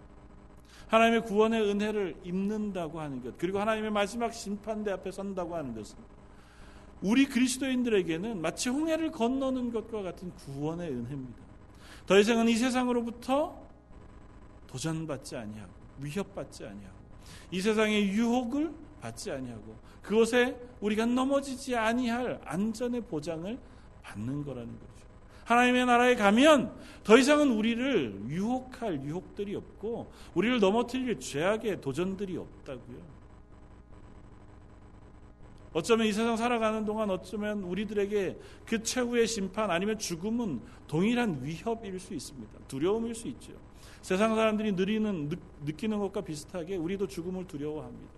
하나님의 0.89 1.24
구원의 1.24 1.62
은혜를 1.62 2.17
입는다고 2.26 3.00
하는 3.00 3.24
것, 3.24 3.38
그리고 3.38 3.60
하나님의 3.60 3.89
마지막 3.89 4.34
심판대 4.34 4.91
앞에 4.91 5.10
선다고 5.10 5.56
하는 5.56 5.74
것은 5.74 5.98
우리 7.02 7.26
그리스도인들에게는 7.26 8.41
마치 8.41 8.67
홍해를 8.67 9.12
건너는 9.12 9.72
것과 9.72 10.02
같은 10.02 10.36
구원의 10.36 10.89
은혜입니다. 10.89 11.41
더 12.06 12.19
이상은 12.19 12.50
이 12.50 12.56
세상으로부터 12.58 13.58
도전받지 14.67 15.38
아니하고 15.38 15.72
위협받지 16.02 16.65
아니하고 16.65 16.98
이 17.50 17.62
세상의 17.62 18.10
유혹을 18.10 18.74
받지 19.00 19.32
아니하고 19.32 19.78
그것에 20.02 20.60
우리가 20.82 21.06
넘어지지 21.06 21.78
아니할 21.78 22.41
안전의 22.43 23.04
보장을 23.04 23.58
받는 24.02 24.43
거라는 24.43 24.78
거죠. 24.78 25.02
하나님의 25.45 25.86
나라에 25.86 26.15
가면 26.15 26.73
더 27.03 27.17
이상은 27.17 27.51
우리를 27.51 28.25
유혹할 28.29 29.03
유혹들이 29.03 29.56
없고 29.56 30.12
우리를 30.34 30.60
넘어뜨릴 30.60 31.19
죄악의 31.19 31.82
도전들이 31.82 32.38
없다고요. 32.38 33.13
어쩌면 35.73 36.06
이 36.06 36.13
세상 36.13 36.38
살아가는 36.38 36.86
동안 36.86 37.10
어쩌면 37.10 37.63
우리들에게 37.63 38.38
그 38.65 38.84
최후의 38.84 39.25
심판 39.27 39.71
아니면 39.71 39.97
죽음은 39.97 40.62
동일한 40.88 41.39
위협일 41.43 41.99
수 41.99 42.13
있습니다. 42.13 42.60
두려움일 42.67 43.15
수 43.15 43.27
있죠. 43.29 43.53
세상 44.01 44.36
사람들이 44.36 44.73
느리는 44.73 45.29
느끼는 45.65 45.97
것과 45.99 46.21
비슷하게 46.21 46.75
우리도 46.75 47.08
죽음을 47.08 47.47
두려워합니다. 47.47 48.13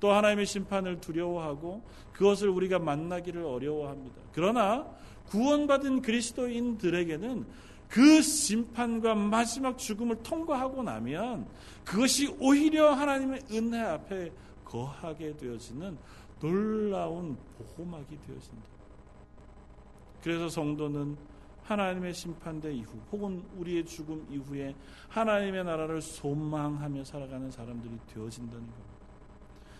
또 0.00 0.12
하나님의 0.12 0.46
심판을 0.46 1.00
두려워하고 1.00 1.82
그것을 2.12 2.48
우리가 2.48 2.78
만나기를 2.78 3.42
어려워합니다. 3.44 4.16
그러나 4.32 4.86
구원받은 5.28 6.02
그리스도인들에게는 6.02 7.46
그 7.88 8.22
심판과 8.22 9.14
마지막 9.14 9.78
죽음을 9.78 10.22
통과하고 10.22 10.82
나면 10.82 11.46
그것이 11.84 12.34
오히려 12.40 12.92
하나님의 12.92 13.42
은혜 13.52 13.80
앞에 13.80 14.32
거하게 14.64 15.36
되어지는 15.36 15.96
놀라운 16.40 17.36
보호막이 17.76 18.18
되어진다. 18.26 18.62
그래서 20.22 20.48
성도는 20.48 21.16
하나님의 21.62 22.14
심판대 22.14 22.72
이후 22.72 22.98
혹은 23.10 23.42
우리의 23.56 23.84
죽음 23.86 24.26
이후에 24.30 24.74
하나님의 25.08 25.64
나라를 25.64 26.00
소망하며 26.00 27.04
살아가는 27.04 27.50
사람들이 27.50 27.96
되어진다는 28.12 28.60
겁니다. 28.60 28.96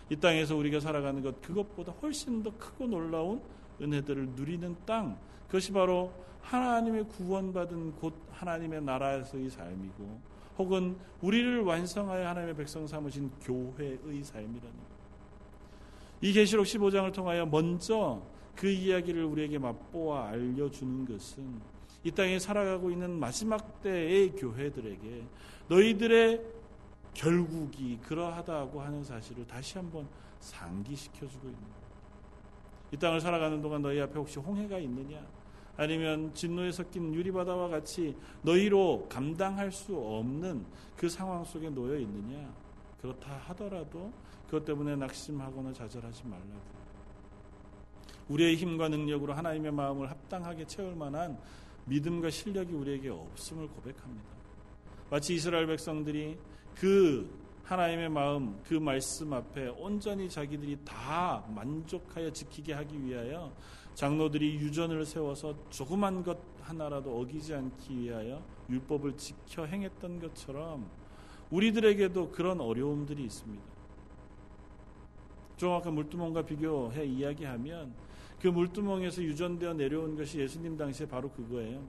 이 0.09 0.15
땅에서 0.15 0.55
우리가 0.55 0.79
살아가는 0.79 1.21
것 1.21 1.41
그것보다 1.41 1.91
훨씬 2.01 2.43
더 2.43 2.51
크고 2.57 2.87
놀라운 2.87 3.41
은혜들을 3.81 4.29
누리는 4.29 4.75
땅 4.85 5.17
그것이 5.47 5.71
바로 5.71 6.11
하나님의 6.41 7.05
구원받은 7.07 7.95
곳 7.95 8.13
하나님의 8.31 8.81
나라에서의 8.83 9.49
삶이고 9.49 10.21
혹은 10.57 10.97
우리를 11.21 11.61
완성하여 11.61 12.27
하나님의 12.27 12.55
백성 12.55 12.85
삼으신 12.87 13.31
교회의 13.41 14.23
삶이라는 14.23 14.61
것. 14.61 14.97
이 16.21 16.33
계시록 16.33 16.65
15장을 16.65 17.13
통하여 17.13 17.45
먼저 17.45 18.21
그 18.55 18.67
이야기를 18.67 19.23
우리에게 19.23 19.59
맛보아 19.59 20.29
알려주는 20.29 21.05
것은 21.05 21.61
이 22.03 22.11
땅에 22.11 22.39
살아가고 22.39 22.89
있는 22.89 23.19
마지막 23.19 23.81
때의 23.81 24.31
교회들에게 24.31 25.23
너희들의 25.67 26.41
결국이 27.13 27.99
그러하다고 28.03 28.81
하는 28.81 29.03
사실을 29.03 29.45
다시 29.45 29.77
한번 29.77 30.07
상기시켜주고 30.39 31.47
있는 31.47 31.61
이 32.91 32.97
땅을 32.97 33.19
살아가는 33.19 33.61
동안 33.61 33.81
너희 33.81 33.99
앞에 33.99 34.13
혹시 34.13 34.39
홍해가 34.39 34.79
있느냐? 34.79 35.19
아니면 35.77 36.33
진노에 36.33 36.71
섞인 36.71 37.13
유리바다와 37.13 37.69
같이 37.69 38.15
너희로 38.41 39.07
감당할 39.09 39.71
수 39.71 39.95
없는 39.95 40.65
그 40.95 41.07
상황 41.07 41.45
속에 41.45 41.69
놓여 41.69 41.97
있느냐? 41.99 42.51
그렇다 42.99 43.37
하더라도 43.45 44.11
그것 44.45 44.65
때문에 44.65 44.95
낙심하거나 44.95 45.73
좌절하지 45.73 46.23
말라고. 46.25 46.77
우리의 48.29 48.55
힘과 48.55 48.89
능력으로 48.89 49.33
하나님의 49.33 49.71
마음을 49.71 50.09
합당하게 50.09 50.65
채울 50.65 50.95
만한 50.95 51.37
믿음과 51.85 52.29
실력이 52.29 52.73
우리에게 52.73 53.09
없음을 53.09 53.67
고백합니다. 53.67 54.25
마치 55.09 55.35
이스라엘 55.35 55.67
백성들이 55.67 56.37
그 56.75 57.29
하나님의 57.63 58.09
마음, 58.09 58.59
그 58.63 58.73
말씀 58.75 59.31
앞에 59.33 59.67
온전히 59.77 60.29
자기들이 60.29 60.79
다 60.83 61.43
만족하여 61.49 62.31
지키게 62.31 62.73
하기 62.73 63.03
위하여 63.03 63.53
장로들이 63.97 64.57
유전을 64.57 65.07
세워서 65.07 65.55
조그만 65.71 66.23
것 66.23 66.37
하나라도 66.61 67.19
어기지 67.19 67.55
않기 67.55 67.99
위하여 67.99 68.43
율법을 68.69 69.17
지켜 69.17 69.65
행했던 69.65 70.19
것처럼 70.19 70.87
우리들에게도 71.49 72.29
그런 72.29 72.61
어려움들이 72.61 73.23
있습니다. 73.23 73.63
좀 75.55 75.71
아까 75.71 75.89
물두멍과 75.89 76.43
비교해 76.43 77.05
이야기하면 77.07 77.91
그 78.39 78.49
물두멍에서 78.49 79.23
유전되어 79.23 79.73
내려온 79.73 80.15
것이 80.15 80.37
예수님 80.41 80.77
당시에 80.77 81.07
바로 81.07 81.31
그거예요. 81.31 81.83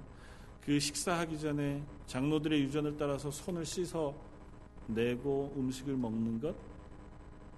그 0.62 0.80
식사하기 0.80 1.38
전에 1.38 1.82
장로들의 2.06 2.58
유전을 2.62 2.96
따라서 2.96 3.30
손을 3.30 3.66
씻어 3.66 4.14
내고 4.86 5.52
음식을 5.58 5.94
먹는 5.94 6.40
것, 6.40 6.56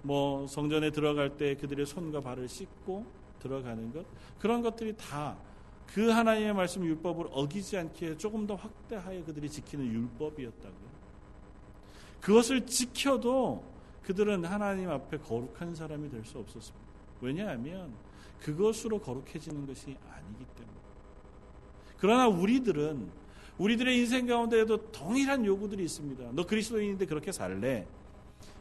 뭐 0.01 0.45
성전에 0.45 0.91
들어갈 0.91 1.37
때 1.37 1.55
그들의 1.55 1.85
손과 1.85 2.19
발을 2.19 2.49
씻고 2.49 3.20
들어가는 3.41 3.91
것, 3.93 4.05
그런 4.39 4.61
것들이 4.61 4.95
다 4.95 5.51
그 5.93 6.09
하나님의 6.09 6.53
말씀 6.53 6.85
율법을 6.85 7.27
어기지 7.31 7.77
않게 7.77 8.17
조금 8.17 8.47
더 8.47 8.55
확대하여 8.55 9.25
그들이 9.25 9.49
지키는 9.49 9.85
율법이었다고요. 9.85 10.91
그것을 12.21 12.65
지켜도 12.65 13.63
그들은 14.03 14.45
하나님 14.45 14.89
앞에 14.89 15.17
거룩한 15.17 15.75
사람이 15.75 16.09
될 16.09 16.23
수 16.23 16.37
없었습니다. 16.39 16.85
왜냐하면 17.19 17.93
그것으로 18.39 18.99
거룩해지는 18.99 19.67
것이 19.67 19.97
아니기 20.09 20.45
때문에. 20.55 20.77
그러나 21.97 22.27
우리들은 22.27 23.09
우리들의 23.57 23.97
인생 23.99 24.25
가운데에도 24.25 24.91
동일한 24.91 25.45
요구들이 25.45 25.83
있습니다. 25.83 26.31
너 26.31 26.45
그리스도인인데 26.45 27.05
그렇게 27.05 27.31
살래? 27.31 27.85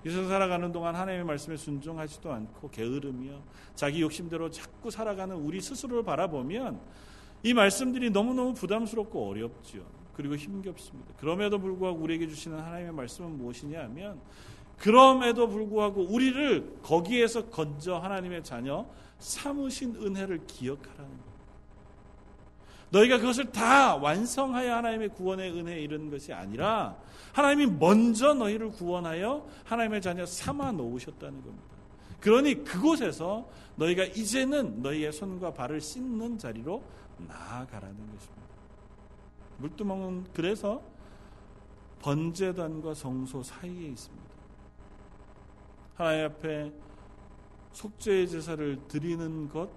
이 0.05 0.09
세상 0.09 0.29
살아가는 0.29 0.73
동안 0.73 0.95
하나님의 0.95 1.25
말씀에 1.25 1.57
순종하지도 1.57 2.33
않고 2.33 2.71
게으르며 2.71 3.41
자기 3.75 4.01
욕심대로 4.01 4.51
자꾸 4.51 4.91
살아가는 4.91 5.37
우리 5.37 5.61
스스로를 5.61 6.03
바라보면 6.05 6.81
이 7.43 7.55
말씀들이 7.55 8.11
너무너무 8.11 8.55
부담스럽고 8.55 9.29
어렵지요. 9.29 9.83
그리고 10.15 10.37
힘겹습니다. 10.37 11.15
그럼에도 11.19 11.59
불구하고 11.59 11.99
우리에게 12.01 12.29
주시는 12.29 12.59
하나님의 12.59 12.93
말씀은 12.93 13.39
무엇이냐 13.39 13.83
하면 13.85 14.21
그럼에도 14.77 15.49
불구하고 15.49 16.03
우리를 16.03 16.81
거기에서 16.83 17.47
건져 17.47 17.99
하나님의 17.99 18.43
자녀 18.43 18.87
삼으신 19.19 19.97
은혜를 19.97 20.47
기억하라는 20.47 21.09
거예요. 21.09 21.30
너희가 22.91 23.19
그것을 23.19 23.53
다 23.53 23.97
완성하여 23.97 24.75
하나님의 24.77 25.11
구원의 25.11 25.53
은혜에 25.53 25.81
이르는 25.81 26.11
것이 26.11 26.33
아니라 26.33 26.97
하나님이 27.33 27.67
먼저 27.79 28.35
너희를 28.35 28.71
구원하여 28.73 29.47
하나님의 29.65 30.03
자녀 30.03 30.27
삼아 30.27 30.73
놓으셨다는 30.73 31.43
겁니다. 31.43 31.65
그러니 32.21 32.65
그곳에서 32.65 33.49
너희가 33.77 34.05
이제는 34.05 34.83
너희의 34.83 35.13
손과 35.13 35.55
발을 35.55 35.81
씻는 35.81 36.39
자리로 36.39 36.83
나아가라는 37.29 37.97
것입니다. 37.97 38.41
물두멍은 39.59 40.27
그래서 40.35 40.83
번제단과 42.01 42.95
성소 42.95 43.43
사이에 43.43 43.89
있습니다. 43.89 44.31
하나님 45.95 46.27
앞에 46.27 46.73
속죄의 47.73 48.29
제사를 48.29 48.79
드리는 48.89 49.49
것, 49.49 49.69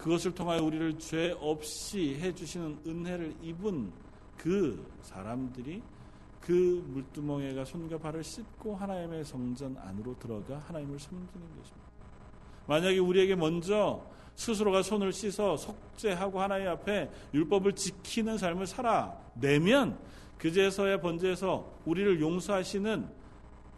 그것을 0.00 0.32
통하여 0.32 0.62
우리를 0.62 0.98
죄 0.98 1.36
없이 1.40 2.16
해주시는 2.18 2.78
은혜를 2.86 3.34
입은 3.42 3.92
그 4.38 4.82
사람들이 5.02 5.82
그 6.40 6.82
물두멍에가 6.88 7.66
손과 7.66 7.98
발을 7.98 8.24
씻고 8.24 8.76
하나님의 8.76 9.24
성전 9.24 9.76
안으로 9.76 10.18
들어가 10.18 10.58
하나님을 10.58 10.98
섬기는 10.98 11.46
것입니다. 11.48 11.90
만약에 12.66 12.98
우리에게 12.98 13.34
먼저 13.34 14.02
스스로가 14.36 14.82
손을 14.82 15.12
씻어 15.12 15.58
속죄하고 15.58 16.40
하나님 16.40 16.68
앞에 16.68 17.10
율법을 17.34 17.74
지키는 17.74 18.38
삶을 18.38 18.66
살아내면 18.66 19.98
그제서야 20.38 21.02
번제에서 21.02 21.70
우리를 21.84 22.22
용서하시는 22.22 23.06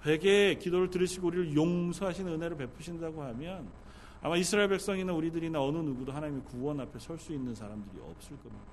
회개의 0.07 0.61
기도를 0.61 0.89
들으시고 0.91 1.27
우리를 1.27 1.57
용서하시는 1.57 2.33
은혜를 2.33 2.57
베푸신다고 2.59 3.23
하면 3.23 3.82
아마 4.23 4.37
이스라엘 4.37 4.69
백성이나 4.69 5.13
우리들이나 5.13 5.61
어느 5.61 5.79
누구도 5.79 6.13
하나님의 6.13 6.45
구원 6.45 6.81
앞에 6.81 6.99
설 6.99 7.19
수 7.19 7.33
있는 7.33 7.55
사람들이 7.55 8.01
없을 8.01 8.37
겁니다. 8.39 8.65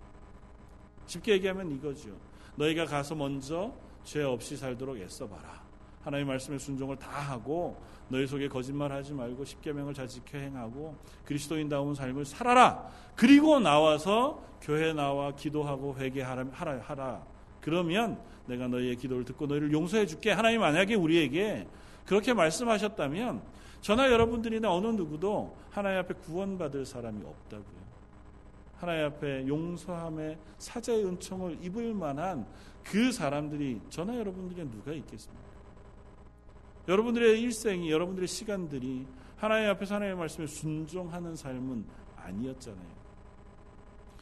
쉽게 1.07 1.33
얘기하면 1.33 1.71
이거죠. 1.71 2.09
너희가 2.55 2.85
가서 2.85 3.15
먼저 3.15 3.73
죄 4.03 4.21
없이 4.23 4.55
살도록 4.55 4.97
애써봐라. 4.97 5.67
하나님 6.03 6.27
말씀의 6.27 6.59
순종을 6.59 6.97
다 6.97 7.09
하고 7.09 7.81
너희 8.09 8.25
속에 8.27 8.47
거짓말하지 8.47 9.13
말고 9.13 9.43
십계명을 9.43 9.93
잘 9.93 10.07
지켜 10.07 10.38
행하고 10.38 10.95
그리스도인다운 11.25 11.95
삶을 11.95 12.25
살아라. 12.25 12.88
그리고 13.15 13.59
나와서 13.59 14.43
교회 14.62 14.93
나와 14.93 15.35
기도하고 15.35 15.95
회개하라 15.97 16.45
하라, 16.51 16.79
하라. 16.81 17.23
그러면 17.62 18.19
내가 18.45 18.67
너희의 18.67 18.95
기도를 18.97 19.25
듣고 19.25 19.47
너희를 19.47 19.71
용서해 19.71 20.05
줄게. 20.05 20.31
하나님 20.31 20.62
만약에 20.62 20.95
우리에게 20.95 21.67
그렇게 22.09 22.33
말씀하셨다면 22.33 23.39
저나 23.81 24.11
여러분들이나 24.11 24.73
어느 24.73 24.87
누구도 24.87 25.55
하나님 25.69 25.99
앞에 25.99 26.15
구원받을 26.15 26.83
사람이 26.83 27.23
없다고요. 27.23 27.79
하나님 28.77 29.05
앞에 29.05 29.47
용서함의 29.47 30.39
사자의 30.57 31.05
은총을 31.05 31.59
입을 31.61 31.93
만한 31.93 32.47
그 32.83 33.11
사람들이 33.11 33.79
저나 33.91 34.17
여러분들이 34.17 34.67
누가 34.71 34.91
있겠습니까? 34.91 35.43
여러분들의 36.87 37.39
일생이 37.41 37.91
여러분들의 37.91 38.27
시간들이 38.27 39.05
하나님 39.37 39.69
앞에서 39.69 39.93
하나님의 39.93 40.17
말씀에 40.17 40.47
순종하는 40.47 41.35
삶은 41.35 41.85
아니었잖아요. 42.15 42.99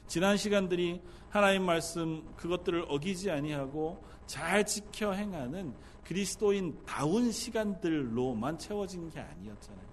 지난 0.07 0.35
시간들이 0.35 1.01
하나님 1.29 1.63
말씀 1.63 2.21
그것들을 2.35 2.83
어기지 2.89 3.31
아니하고 3.31 4.03
잘 4.27 4.65
지켜 4.65 5.13
행하는 5.13 5.73
그리스도인 6.03 6.77
다운 6.85 7.31
시간들로만 7.31 8.59
채워진 8.59 9.09
게 9.09 9.19
아니었잖아요. 9.19 9.87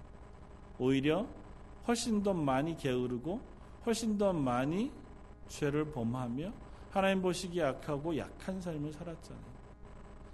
오히려 0.77 1.27
훨씬 1.87 2.21
더 2.21 2.33
많이 2.33 2.77
게으르고 2.77 3.41
훨씬 3.85 4.17
더 4.17 4.31
많이 4.31 4.91
죄를 5.47 5.91
범하며 5.91 6.51
하나님 6.91 7.21
보시기에 7.21 7.63
악하고 7.63 8.17
약한 8.17 8.61
삶을 8.61 8.93
살았잖아요. 8.93 9.55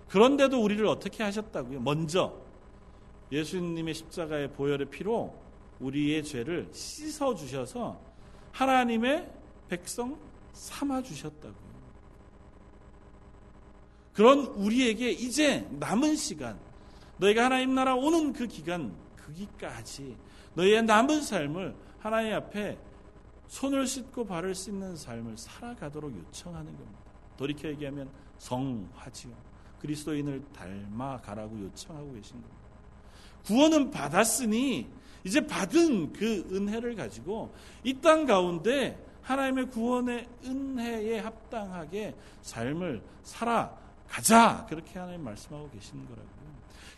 그런데도 0.08 0.62
우리를 0.62 0.86
어떻게 0.86 1.24
하셨다고요? 1.24 1.80
먼저 1.80 2.34
예수님의 3.32 3.94
십자가의 3.94 4.52
보혈의 4.52 4.90
피로 4.90 5.34
우리의 5.80 6.24
죄를 6.24 6.70
씻어 6.72 7.34
주셔서 7.34 8.00
하나님의 8.52 9.32
백성 9.70 10.18
삼아 10.54 11.02
주셨다고요. 11.02 11.61
그런 14.14 14.40
우리에게 14.40 15.12
이제 15.12 15.68
남은 15.72 16.16
시간, 16.16 16.60
너희가 17.18 17.46
하나님 17.46 17.76
나라 17.76 17.96
오는 17.96 18.34
그 18.34 18.48
기간, 18.48 18.94
그기까지 19.16 20.18
너희의 20.54 20.84
남은 20.84 21.22
삶을 21.22 21.76
하나님 22.00 22.34
앞에 22.34 22.78
손을 23.48 23.86
씻고 23.88 24.26
발을 24.26 24.56
씻는 24.56 24.96
삶을 24.96 25.38
살아가도록 25.38 26.16
요청하는 26.16 26.66
겁니다. 26.66 27.00
돌이켜 27.38 27.68
얘기하면 27.70 28.10
성화지요. 28.38 29.34
그리스도인을 29.80 30.44
닮아가라고 30.54 31.60
요청하고 31.60 32.14
계신 32.14 32.34
겁니다. 32.34 32.56
구원은 33.46 33.92
받았으니 33.92 34.88
이제 35.24 35.46
받은 35.46 36.14
그 36.14 36.48
은혜를 36.52 36.96
가지고 36.96 37.54
이 37.84 37.94
땅 38.02 38.26
가운데 38.26 38.98
하나님의 39.22 39.70
구원의 39.70 40.28
은혜에 40.46 41.20
합당하게 41.20 42.16
삶을 42.42 43.02
살아 43.24 43.76
가자. 44.12 44.66
그렇게 44.68 45.00
하나님 45.00 45.24
말씀하고 45.24 45.70
계시는 45.70 46.04
거라고요. 46.04 46.32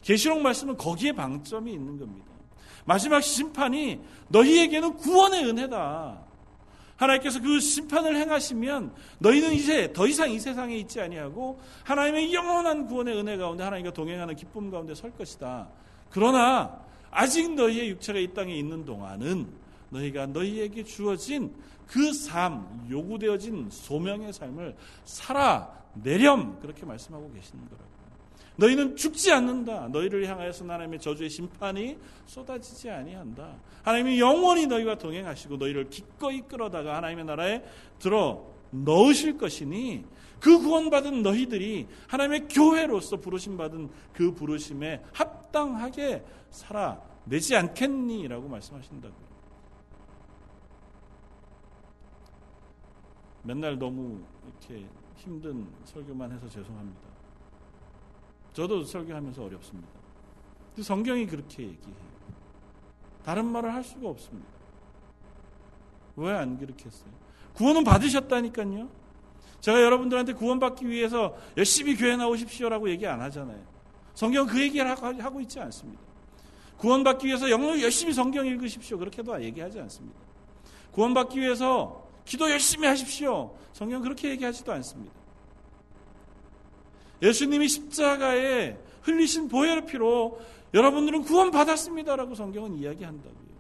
계시록 0.01 0.41
말씀은 0.41 0.77
거기에 0.77 1.11
방점이 1.11 1.71
있는 1.71 1.99
겁니다. 1.99 2.27
마지막 2.85 3.21
심판이 3.21 3.99
너희에게는 4.29 4.97
구원의 4.97 5.45
은혜다. 5.45 6.23
하나님께서 6.95 7.39
그 7.41 7.59
심판을 7.59 8.15
행하시면 8.15 8.93
너희는 9.19 9.53
이제 9.53 9.93
더 9.93 10.07
이상 10.07 10.31
이 10.31 10.39
세상에 10.39 10.75
있지 10.77 10.99
아니하고 10.99 11.59
하나님의 11.83 12.33
영원한 12.33 12.87
구원의 12.87 13.15
은혜 13.15 13.37
가운데 13.37 13.63
하나님과 13.63 13.93
동행하는 13.93 14.35
기쁨 14.35 14.71
가운데 14.71 14.95
설 14.95 15.11
것이다. 15.11 15.67
그러나 16.09 16.79
아직 17.11 17.53
너희의 17.53 17.89
육체가 17.89 18.19
이 18.19 18.33
땅에 18.33 18.55
있는 18.55 18.85
동안은 18.85 19.47
너희가 19.89 20.27
너희에게 20.27 20.83
주어진 20.83 21.53
그 21.87 22.11
삶, 22.11 22.87
요구되어진 22.89 23.69
소명의 23.69 24.33
삶을 24.33 24.75
살아 25.05 25.82
내렴 25.93 26.59
그렇게 26.59 26.85
말씀하고 26.85 27.31
계시는 27.33 27.63
거라고. 27.65 27.93
너희는 28.55 28.95
죽지 28.95 29.31
않는다. 29.31 29.87
너희를 29.87 30.27
향하여서 30.27 30.65
하나님의 30.65 30.99
저주의 30.99 31.29
심판이 31.29 31.97
쏟아지지 32.25 32.89
아니한다. 32.89 33.55
하나님이 33.83 34.19
영원히 34.19 34.67
너희와 34.67 34.95
동행하시고 34.95 35.57
너희를 35.57 35.89
기꺼이 35.89 36.41
끌어다가 36.41 36.97
하나님의 36.97 37.25
나라에 37.25 37.63
들어 37.99 38.45
넣으실 38.69 39.37
것이니 39.37 40.05
그 40.39 40.59
구원받은 40.59 41.23
너희들이 41.23 41.87
하나님의 42.07 42.47
교회로서 42.49 43.17
부르심 43.17 43.57
받은 43.57 43.89
그 44.13 44.33
부르심에 44.33 45.01
합당하게 45.13 46.23
살아내지 46.49 47.55
않겠니 47.55 48.27
라고 48.27 48.47
말씀하신다고요. 48.49 49.33
맨날 53.43 53.77
너무 53.77 54.21
이렇게 54.69 54.85
힘든 55.15 55.67
설교만 55.85 56.31
해서 56.31 56.47
죄송합니다. 56.49 57.01
저도 58.53 58.83
설교하면서 58.83 59.43
어렵습니다. 59.43 59.89
성경이 60.81 61.25
그렇게 61.27 61.63
얘기해요. 61.63 62.13
다른 63.23 63.45
말을 63.45 63.73
할 63.73 63.83
수가 63.83 64.09
없습니다. 64.09 64.47
왜 66.15 66.31
안 66.31 66.57
그렇게 66.57 66.85
했어요? 66.85 67.11
구원은 67.55 67.83
받으셨다니까요. 67.83 68.89
제가 69.61 69.81
여러분들한테 69.81 70.33
구원받기 70.33 70.87
위해서 70.87 71.35
열심히 71.55 71.95
교회 71.95 72.15
나오십시오라고 72.17 72.89
얘기 72.89 73.07
안 73.07 73.21
하잖아요. 73.21 73.63
성경 74.13 74.45
그 74.45 74.61
얘기를 74.61 74.89
하고 74.89 75.41
있지 75.41 75.59
않습니다. 75.59 76.01
구원받기 76.77 77.25
위해서 77.25 77.49
영어 77.49 77.79
열심히 77.81 78.13
성경 78.13 78.45
읽으십시오. 78.45 78.97
그렇게도 78.97 79.41
얘기하지 79.41 79.79
않습니다. 79.79 80.19
구원받기 80.91 81.39
위해서 81.39 82.02
기도 82.25 82.49
열심히 82.49 82.87
하십시오. 82.87 83.55
성경 83.73 84.01
그렇게 84.01 84.29
얘기하지도 84.29 84.71
않습니다. 84.73 85.13
예수님이 87.21 87.67
십자가에 87.67 88.77
흘리신 89.01 89.47
보혈의 89.47 89.85
피로 89.85 90.41
여러분들은 90.73 91.23
구원받았습니다라고 91.23 92.35
성경은 92.35 92.75
이야기한다고요. 92.75 93.53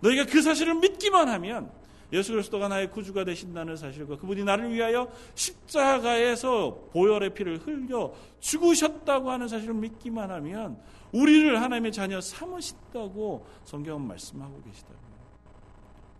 너희가 0.00 0.26
그 0.26 0.42
사실을 0.42 0.74
믿기만 0.76 1.28
하면 1.28 1.70
예수 2.12 2.32
그리스도가 2.32 2.68
나의 2.68 2.90
구주가 2.90 3.24
되신다는 3.24 3.76
사실과 3.76 4.16
그분이 4.16 4.44
나를 4.44 4.72
위하여 4.72 5.10
십자가에서 5.34 6.88
보혈의 6.92 7.34
피를 7.34 7.58
흘려 7.58 8.12
죽으셨다고 8.40 9.30
하는 9.30 9.48
사실을 9.48 9.74
믿기만 9.74 10.30
하면 10.30 10.78
우리를 11.12 11.60
하나님의 11.60 11.92
자녀 11.92 12.20
삼으신다고 12.20 13.46
성경은 13.64 14.06
말씀하고 14.06 14.62
계시다고요. 14.62 15.17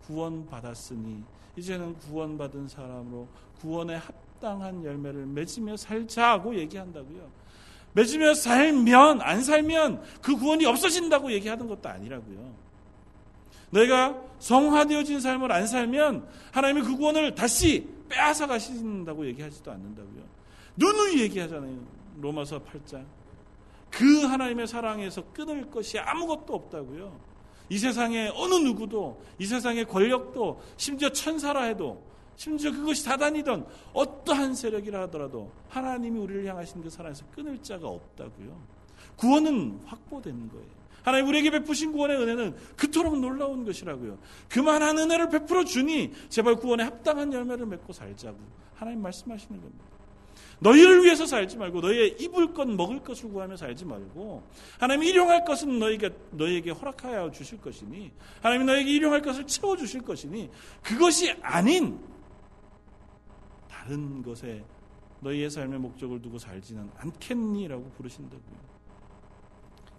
구원받았으니 0.09 1.23
이제는 1.55 1.97
구원받은 1.99 2.67
사람으로 2.67 3.27
구원의 3.61 3.99
합당한 3.99 4.83
열매를 4.83 5.25
맺으며 5.27 5.77
살자고 5.77 6.55
얘기한다고요. 6.55 7.29
맺으며 7.93 8.33
살면 8.33 9.21
안 9.21 9.43
살면 9.43 10.01
그 10.21 10.35
구원이 10.35 10.65
없어진다고 10.65 11.31
얘기하는 11.31 11.67
것도 11.67 11.89
아니라고요. 11.89 12.53
너희가 13.71 14.19
성화되어진 14.39 15.19
삶을 15.19 15.51
안 15.51 15.67
살면 15.67 16.27
하나님이 16.51 16.81
그 16.81 16.97
구원을 16.97 17.35
다시 17.35 17.87
빼앗아 18.09 18.47
가신다고 18.47 19.25
얘기하지도 19.27 19.71
않는다고요. 19.71 20.23
누누이 20.77 21.21
얘기하잖아요. 21.21 21.77
로마서 22.19 22.63
8장. 22.63 23.05
그 23.91 24.23
하나님의 24.23 24.67
사랑에서 24.67 25.23
끊을 25.33 25.69
것이 25.69 25.99
아무것도 25.99 26.53
없다고요. 26.53 27.28
이 27.69 27.77
세상에 27.77 28.31
어느 28.35 28.55
누구도 28.55 29.21
이 29.37 29.45
세상의 29.45 29.85
권력도 29.85 30.61
심지어 30.77 31.09
천사라 31.09 31.63
해도 31.63 32.03
심지어 32.35 32.71
그것이 32.71 33.03
사단이든 33.03 33.65
어떠한 33.93 34.55
세력이라 34.55 35.01
하더라도 35.03 35.51
하나님이 35.67 36.19
우리를 36.19 36.45
향하신 36.45 36.81
그 36.81 36.89
사랑에서 36.89 37.25
끊을 37.35 37.61
자가 37.61 37.87
없다고요. 37.87 38.57
구원은 39.17 39.81
확보되는 39.85 40.49
거예요. 40.49 40.79
하나님 41.03 41.27
우리에게 41.27 41.51
베푸신 41.51 41.91
구원의 41.91 42.17
은혜는 42.17 42.55
그토록 42.75 43.19
놀라운 43.19 43.65
것이라고요. 43.65 44.17
그만한 44.47 44.97
은혜를 44.97 45.29
베풀어 45.29 45.63
주니 45.65 46.13
제발 46.29 46.55
구원에 46.55 46.83
합당한 46.83 47.31
열매를 47.33 47.65
맺고 47.65 47.93
살자고 47.93 48.37
하나님 48.75 49.01
말씀하시는 49.01 49.59
겁니다. 49.59 49.85
너희를 50.59 51.03
위해서 51.03 51.25
살지 51.25 51.57
말고 51.57 51.79
너희의 51.81 52.17
입을 52.19 52.53
것 52.53 52.67
먹을 52.67 52.99
것을 53.01 53.29
구하며 53.31 53.55
살지 53.55 53.85
말고 53.85 54.43
하나님이 54.79 55.07
일용할 55.09 55.45
것은 55.45 55.79
너희가 55.79 56.09
너희에게 56.31 56.71
허락하여 56.71 57.31
주실 57.31 57.61
것이니 57.61 58.11
하나님이 58.41 58.65
너희에게 58.65 58.91
일용할 58.91 59.21
것을 59.21 59.47
채워 59.47 59.77
주실 59.77 60.01
것이니 60.01 60.49
그것이 60.83 61.31
아닌 61.41 61.99
다른 63.69 64.21
것에 64.21 64.63
너희의 65.21 65.49
삶의 65.49 65.79
목적을 65.79 66.21
두고 66.21 66.37
살지는 66.37 66.89
않겠니라고 66.97 67.89
부르신다고요. 67.91 68.69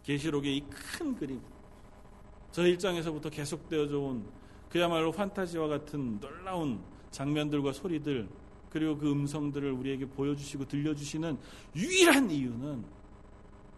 계시록의 0.03 0.57
이 0.57 0.65
큰 0.71 1.15
그림 1.15 1.41
저 2.51 2.67
일장에서부터 2.67 3.31
계속되어져 3.31 3.99
온 3.99 4.27
그야말로 4.69 5.13
판타지와 5.13 5.69
같은 5.69 6.19
놀라운 6.21 6.81
장면들과 7.11 7.73
소리들 7.73 8.29
그리고 8.71 8.97
그 8.97 9.11
음성들을 9.11 9.71
우리에게 9.73 10.07
보여주시고 10.07 10.67
들려주시는 10.69 11.37
유일한 11.77 12.31
이유는 12.31 12.85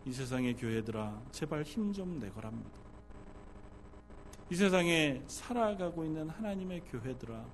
이 0.05 0.13
세상의 0.13 0.57
교회들아 0.57 1.23
제발 1.31 1.63
힘 1.63 1.93
좀 1.93 2.19
내거랍니다. 2.19 2.71
이 4.51 4.55
세상에 4.55 5.23
살아가고 5.27 6.05
있는 6.05 6.29
하나님의 6.29 6.83
교회들아 6.91 7.45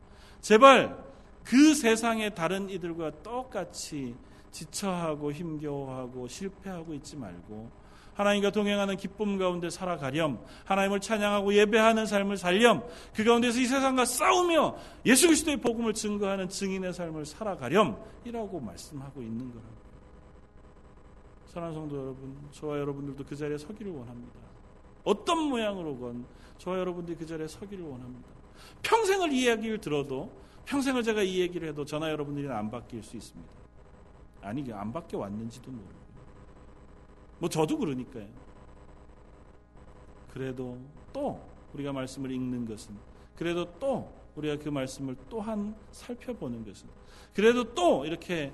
제발 0.41 1.05
그 1.45 1.75
세상의 1.75 2.35
다른 2.35 2.69
이들과 2.69 3.23
똑같이 3.23 4.15
지쳐하고 4.51 5.33
힘겨워하고 5.33 6.27
실패하고 6.27 6.95
있지 6.95 7.17
말고 7.17 7.71
하나님과 8.19 8.51
동행하는 8.51 8.97
기쁨 8.97 9.39
가운데 9.39 9.71
살아가렴. 9.71 10.41
하나님을 10.65 10.99
찬양하고 10.99 11.55
예배하는 11.55 12.05
삶을 12.05 12.37
살렴. 12.37 12.83
그 13.15 13.23
가운데서 13.23 13.61
이 13.61 13.67
세상과 13.67 14.05
싸우며 14.05 14.77
예수 15.07 15.29
그리스도의 15.29 15.59
복음을 15.59 15.95
증거하는 15.95 16.49
증인의 16.49 16.93
삶을 16.93 17.25
살아가렴. 17.25 17.97
이라고 18.25 18.59
말씀하고 18.59 19.23
있는 19.23 19.49
거라고. 19.51 19.79
사랑하는 21.47 21.81
성도 21.81 21.97
여러분, 21.97 22.37
저와 22.51 22.81
여러분들도 22.81 23.25
그 23.25 23.37
자리에 23.37 23.57
서기를 23.57 23.93
원합니다. 23.93 24.41
어떤 25.05 25.39
모양으로건 25.45 26.27
저와 26.59 26.77
여러분들이 26.81 27.17
그 27.17 27.25
자리에 27.25 27.47
서기를 27.47 27.85
원합니다. 27.85 28.29
평생을 28.83 29.33
이 29.33 29.45
이야기를 29.45 29.79
들어도 29.79 30.33
평생을 30.67 31.05
제가 31.05 31.23
이 31.23 31.39
얘기를 31.39 31.69
해도 31.69 31.85
저나 31.85 32.11
여러분들이 32.11 32.49
안 32.49 32.69
바뀔 32.69 33.01
수 33.05 33.17
있습니다. 33.17 33.53
아니, 34.43 34.73
안 34.73 34.93
바뀌어 34.93 35.21
왔는지도 35.21 35.71
모르고. 35.71 36.08
뭐 37.39 37.49
저도 37.49 37.79
그러니까요. 37.79 38.29
그래도 40.33 40.79
또 41.13 41.41
우리가 41.75 41.93
말씀을 41.93 42.31
읽는 42.31 42.67
것은 42.67 42.97
그래도 43.37 43.65
또 43.79 44.13
우리가 44.37 44.57
그 44.63 44.69
말씀을 44.69 45.17
또한 45.29 45.75
살펴보는 45.91 46.65
것은 46.65 46.89
그래도 47.35 47.75
또 47.75 48.05
이렇게 48.05 48.53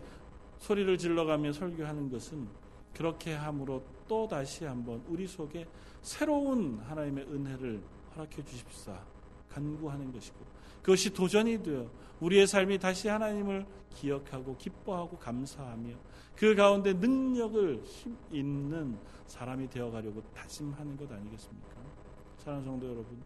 소리를 0.58 0.96
질러가며 0.96 1.52
설교하는 1.52 2.10
것은 2.10 2.48
그렇게 2.94 3.34
함으로 3.34 3.82
또 4.08 4.26
다시 4.28 4.64
한번 4.64 5.02
우리 5.08 5.26
속에 5.26 5.66
새로운 6.00 6.78
하나님의 6.84 7.24
은혜를 7.24 7.82
허락해 8.14 8.44
주십사 8.44 8.98
간구하는 9.50 10.12
것이고 10.12 10.36
그것이 10.82 11.10
도전이 11.10 11.62
되어 11.62 11.90
우리의 12.20 12.46
삶이 12.46 12.78
다시 12.78 13.08
하나님을 13.08 13.66
기억하고 13.94 14.56
기뻐하고 14.56 15.18
감사하며 15.18 15.94
그 16.36 16.54
가운데 16.54 16.92
능력을 16.92 17.82
힘 17.84 18.16
있는 18.30 18.98
사람이 19.26 19.68
되어가려고 19.70 20.22
다짐하는 20.34 20.96
것 20.96 21.10
아니겠습니까? 21.10 21.68
사랑하는 22.38 22.70
성도 22.70 22.86
여러분, 22.86 23.22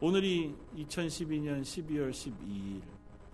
오늘이 0.00 0.54
2012년 0.76 1.62
12월 1.62 2.10
12일 2.10 2.82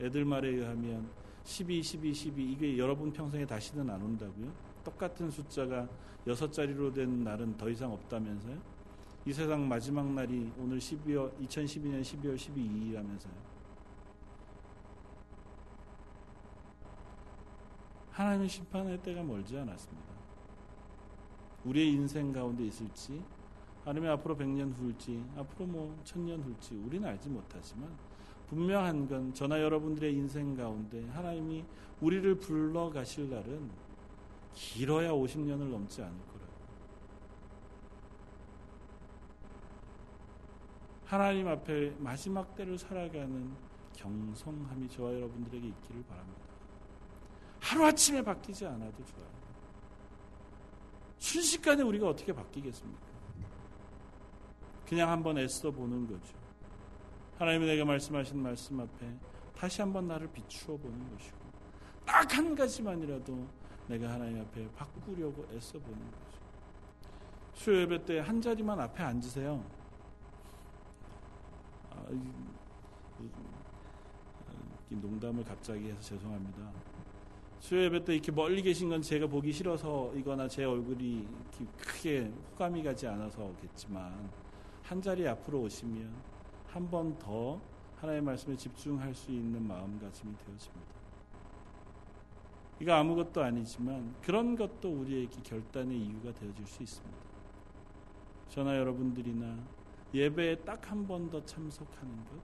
애들 0.01 0.25
말에 0.25 0.49
의하면 0.49 1.09
12, 1.45 1.83
12, 1.83 2.13
12 2.15 2.53
이게 2.53 2.79
여러분 2.79 3.13
평생에 3.13 3.47
다시는 3.47 3.89
안 3.89 4.03
온다고요? 4.03 4.53
똑같은 4.83 5.31
숫자가 5.31 5.89
여섯 6.27 6.51
자리로 6.53 6.93
된 6.93 7.23
날은 7.23 7.57
더 7.57 7.69
이상 7.69 7.93
없다면서요? 7.93 8.59
이 9.27 9.33
세상 9.33 9.69
마지막 9.69 10.11
날이 10.13 10.51
오늘 10.59 10.79
12월 10.79 11.33
2012년 11.47 12.03
12월 12.03 12.37
12일이라면서요? 12.37 13.54
하나님의 18.15 18.49
심판의 18.49 19.03
때가 19.03 19.25
멀지 19.25 19.59
않았습니다. 19.59 20.15
우리의 21.65 21.93
인생 21.93 22.33
가운데 22.33 22.65
있을지 22.65 23.21
아니면 23.85 24.13
앞으로 24.13 24.37
100년 24.37 24.73
후일지 24.77 25.25
앞으로 25.37 25.67
뭐 25.67 26.01
1000년 26.05 26.43
후일지 26.45 26.77
우리는 26.77 27.07
알지 27.09 27.29
못하지만 27.29 27.91
분명한 28.49 29.09
건 29.09 29.35
저나 29.35 29.61
여러분들의 29.61 30.15
인생 30.15 30.55
가운데 30.55 31.05
하나님이 31.09 31.65
우리를 32.01 32.39
불러 32.39 32.89
가실 32.91 33.29
날은 33.31 33.71
길어야 34.55 35.11
50년을 35.11 35.71
넘지 35.71 36.01
않을 36.03 36.17
거라고. 36.17 36.53
하나님 41.05 41.49
앞에 41.49 41.97
마지막 41.99 42.55
때를 42.55 42.79
살아가는 42.79 43.51
경성함이 43.95 44.89
저와 44.89 45.15
여러분들에게 45.15 45.67
있기를 45.67 46.05
바랍니다. 46.05 46.44
하루아침에 47.65 48.23
바뀌지 48.23 48.67
않아도 48.67 49.05
좋아요. 49.05 49.25
순식간에 51.19 51.83
우리가 51.83 52.09
어떻게 52.09 52.33
바뀌겠습니까? 52.33 53.01
그냥 54.87 55.11
한번 55.11 55.39
애써 55.39 55.71
보는 55.71 56.07
거죠. 56.07 56.35
하나님이 57.39 57.67
내가 57.67 57.85
말씀하신 57.87 58.39
말씀 58.43 58.79
앞에 58.79 59.11
다시 59.57 59.81
한번 59.81 60.07
나를 60.07 60.31
비추어 60.31 60.77
보는 60.77 61.17
것이고 61.17 61.37
딱 62.05 62.35
한 62.37 62.55
가지만이라도 62.55 63.49
내가 63.89 64.11
하나님 64.11 64.41
앞에 64.43 64.69
바꾸려고 64.75 65.47
애써 65.55 65.79
보는 65.79 65.99
거죠. 65.99 66.39
수요 67.55 67.81
예배 67.81 68.05
때 68.05 68.19
한 68.19 68.43
자리만 68.43 68.79
앞에 68.79 69.03
앉으세요. 69.03 69.65
아, 71.91 72.05
농담을 74.91 75.43
갑자기 75.45 75.89
해서 75.89 76.01
죄송합니다. 76.03 76.71
수요 77.65 77.85
예배 77.85 78.05
때 78.05 78.13
이렇게 78.13 78.31
멀리 78.31 78.61
계신 78.61 78.91
건 78.91 79.01
제가 79.01 79.27
보기 79.27 79.51
싫어서이거나 79.51 80.49
제 80.49 80.65
얼굴이 80.65 81.27
크게 81.81 82.31
호감이 82.53 82.83
가지 82.83 83.07
않아서겠지만 83.07 84.31
한 84.83 85.01
자리 85.01 85.27
앞으로 85.27 85.63
오시면 85.63 86.13
한 86.67 86.91
번 86.91 87.19
더 87.19 87.59
하나님의 87.97 88.23
말씀에 88.27 88.55
집중할 88.55 89.15
수 89.15 89.31
있는 89.31 89.67
마음가짐이 89.67 90.37
되어집니다. 90.37 90.95
이거 92.81 92.93
아무것도 92.93 93.43
아니지만 93.43 94.15
그런 94.21 94.57
것도 94.57 94.91
우리에게 95.01 95.35
결단의 95.43 95.97
이유가 95.99 96.35
되어줄 96.35 96.67
수 96.67 96.83
있습니다. 96.83 97.19
저나 98.51 98.77
여러분들이나 98.77 99.57
예배에 100.13 100.57
딱 100.57 100.91
한 100.91 101.07
번 101.07 101.31
더 101.31 101.43
참석하는 101.47 102.15
것, 102.27 102.43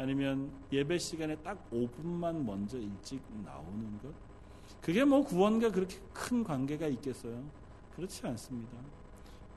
아니면 0.00 0.50
예배 0.72 0.96
시간에 0.96 1.36
딱 1.36 1.70
5분만 1.70 2.42
먼저 2.42 2.78
일찍 2.78 3.20
나오는 3.44 3.98
것, 4.02 4.10
그게 4.80 5.04
뭐 5.04 5.22
구원과 5.22 5.72
그렇게 5.72 5.98
큰 6.14 6.42
관계가 6.42 6.86
있겠어요? 6.86 7.44
그렇지 7.94 8.26
않습니다. 8.26 8.72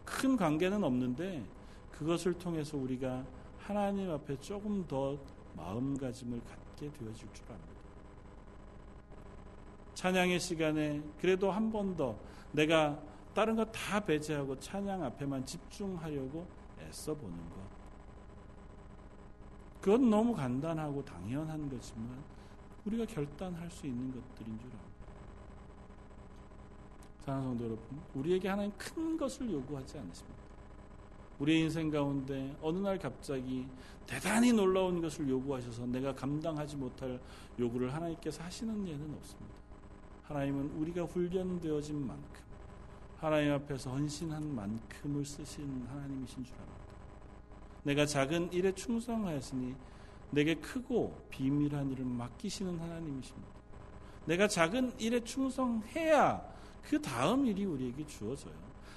큰 0.04 0.36
관계는 0.36 0.84
없는데 0.84 1.46
그것을 1.92 2.34
통해서 2.34 2.78
우리가 2.78 3.26
하나님 3.58 4.12
앞에 4.12 4.38
조금 4.42 4.86
더 4.86 5.18
마음가짐을 5.56 6.42
갖게 6.44 6.92
되어질 6.92 7.28
줄 7.34 7.46
압니다. 7.48 7.74
찬양의 9.94 10.40
시간에 10.42 11.02
그래도 11.22 11.52
한 11.52 11.72
번 11.72 11.96
더 11.96 12.18
내가 12.52 13.00
다른 13.34 13.56
거 13.56 13.64
다 13.72 14.02
배제하고 14.02 14.60
찬양 14.60 15.04
앞에만 15.04 15.46
집중하려고 15.46 16.46
애써 16.82 17.16
보는 17.16 17.38
것. 17.50 17.73
그건 19.84 20.10
너무 20.10 20.34
간단하고 20.34 21.04
당연한 21.04 21.70
거지만 21.70 22.08
우리가 22.86 23.06
결단할 23.06 23.70
수 23.70 23.86
있는 23.86 24.14
것들인 24.14 24.58
줄 24.58 24.68
압니다. 24.68 24.88
사랑하는 27.20 27.50
성도 27.50 27.66
여러분, 27.66 28.00
우리에게 28.16 28.48
하나님 28.48 28.72
큰 28.78 29.18
것을 29.18 29.52
요구하지 29.52 29.98
않으십니다. 29.98 30.42
우리의 31.38 31.64
인생 31.64 31.90
가운데 31.90 32.56
어느 32.62 32.80
날 32.80 32.98
갑자기 32.98 33.68
대단히 34.08 34.54
놀라운 34.54 35.02
것을 35.02 35.28
요구하셔서 35.28 35.86
내가 35.88 36.16
감당하지 36.16 36.78
못할 36.78 37.20
요구를 37.60 37.94
하나님께서 37.94 38.42
하시는 38.42 38.88
예는 38.88 39.14
없습니다. 39.16 39.56
하나님은 40.24 40.78
우리가 40.78 41.04
훈련되어진 41.04 42.08
만큼 42.08 42.42
하나님 43.18 43.52
앞에서 43.52 43.92
헌신한 43.92 44.56
만큼을 44.56 45.26
쓰신 45.26 45.86
하나님이신 45.90 46.46
줄 46.46 46.56
압니다. 46.56 46.73
내가 47.84 48.06
작은 48.06 48.52
일에 48.54 48.74
충성하였으니 48.74 49.76
내게 50.32 50.56
크고 50.56 51.16
비밀한 51.30 51.92
일을 51.92 52.06
맡기시는 52.06 52.80
하나님이십니다. 52.80 53.48
내가 54.26 54.48
작은 54.48 54.94
일에 55.00 55.24
충성해야 55.24 56.42
그 56.84 57.02
다음 57.02 57.46
일이 57.46 57.66
우리에게 57.66 58.06
주어져요. 58.08 58.54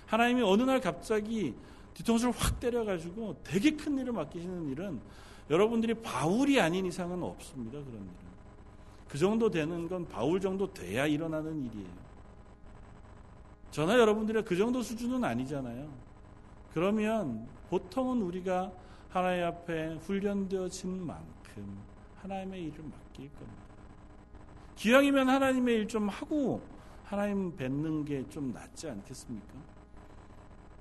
하나님이 0.06 0.42
어느 0.42 0.62
날 0.62 0.80
갑자기 0.80 1.54
뒤통수를 1.94 2.32
확 2.32 2.60
때려가지고 2.60 3.42
되게 3.42 3.72
큰 3.72 3.98
일을 3.98 4.12
맡기시는 4.12 4.68
일은 4.70 5.00
여러분들이 5.50 5.94
바울이 5.94 6.60
아닌 6.60 6.86
이상은 6.86 7.22
없습니다. 7.22 7.78
그런 7.78 7.94
일은. 7.94 8.26
그 9.08 9.18
정도 9.18 9.50
되는 9.50 9.88
건 9.88 10.06
바울 10.08 10.40
정도 10.40 10.72
돼야 10.72 11.06
일어나는 11.06 11.64
일이에요. 11.66 12.06
저나 13.70 13.98
여러분들이 13.98 14.42
그 14.42 14.56
정도 14.56 14.82
수준은 14.82 15.22
아니잖아요. 15.22 15.88
그러면 16.72 17.46
보통은 17.70 18.22
우리가 18.22 18.72
하나님 19.08 19.44
앞에 19.44 19.94
훈련되어진 20.02 21.06
만큼 21.06 21.78
하나님의 22.22 22.64
일을 22.64 22.84
맡길 22.84 23.30
겁니다. 23.34 23.62
기왕이면 24.76 25.28
하나님의 25.28 25.74
일 25.76 25.88
좀 25.88 26.08
하고 26.08 26.60
하나님 27.04 27.54
뵙는 27.56 28.04
게 28.04 28.24
좀 28.28 28.52
낫지 28.52 28.88
않겠습니까? 28.90 29.54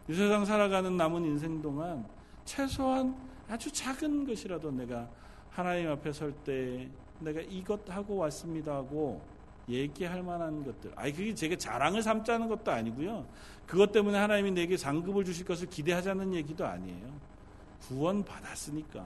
이 0.10 0.14
세상 0.14 0.44
살아가는 0.46 0.96
남은 0.98 1.24
인생 1.26 1.62
동안 1.62 2.06
최소한 2.44 3.16
아주 3.48 3.72
작은 3.72 4.26
것이라도 4.26 4.72
내가 4.72 5.10
하나님 5.50 5.90
앞에 5.92 6.12
설 6.12 6.32
때 6.44 6.90
내가 7.20 7.40
이것 7.42 7.90
하고 7.90 8.18
왔습니다 8.18 8.76
하고 8.76 9.22
얘기할 9.68 10.24
만한 10.24 10.64
것들. 10.64 10.92
아니, 10.96 11.12
그게 11.12 11.34
제가 11.34 11.56
자랑을 11.56 12.02
삼자는 12.02 12.48
것도 12.48 12.72
아니고요. 12.72 13.26
그것 13.66 13.92
때문에 13.92 14.18
하나님이 14.18 14.52
내게 14.52 14.78
상급을 14.78 15.26
주실 15.26 15.46
것을 15.46 15.70
기대하자는 15.70 16.34
얘기도 16.34 16.66
아니에요. 16.66 17.14
구원 17.88 18.24
받았으니까. 18.24 19.06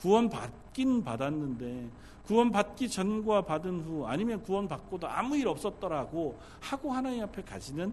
구원 0.00 0.28
받긴 0.28 1.02
받았는데 1.02 1.88
구원 2.26 2.50
받기 2.52 2.88
전과 2.88 3.42
받은 3.42 3.80
후 3.80 4.06
아니면 4.06 4.42
구원 4.42 4.68
받고도 4.68 5.08
아무 5.08 5.36
일 5.36 5.48
없었더라고 5.48 6.38
하고 6.60 6.92
하나님 6.92 7.22
앞에 7.24 7.42
가지는 7.42 7.92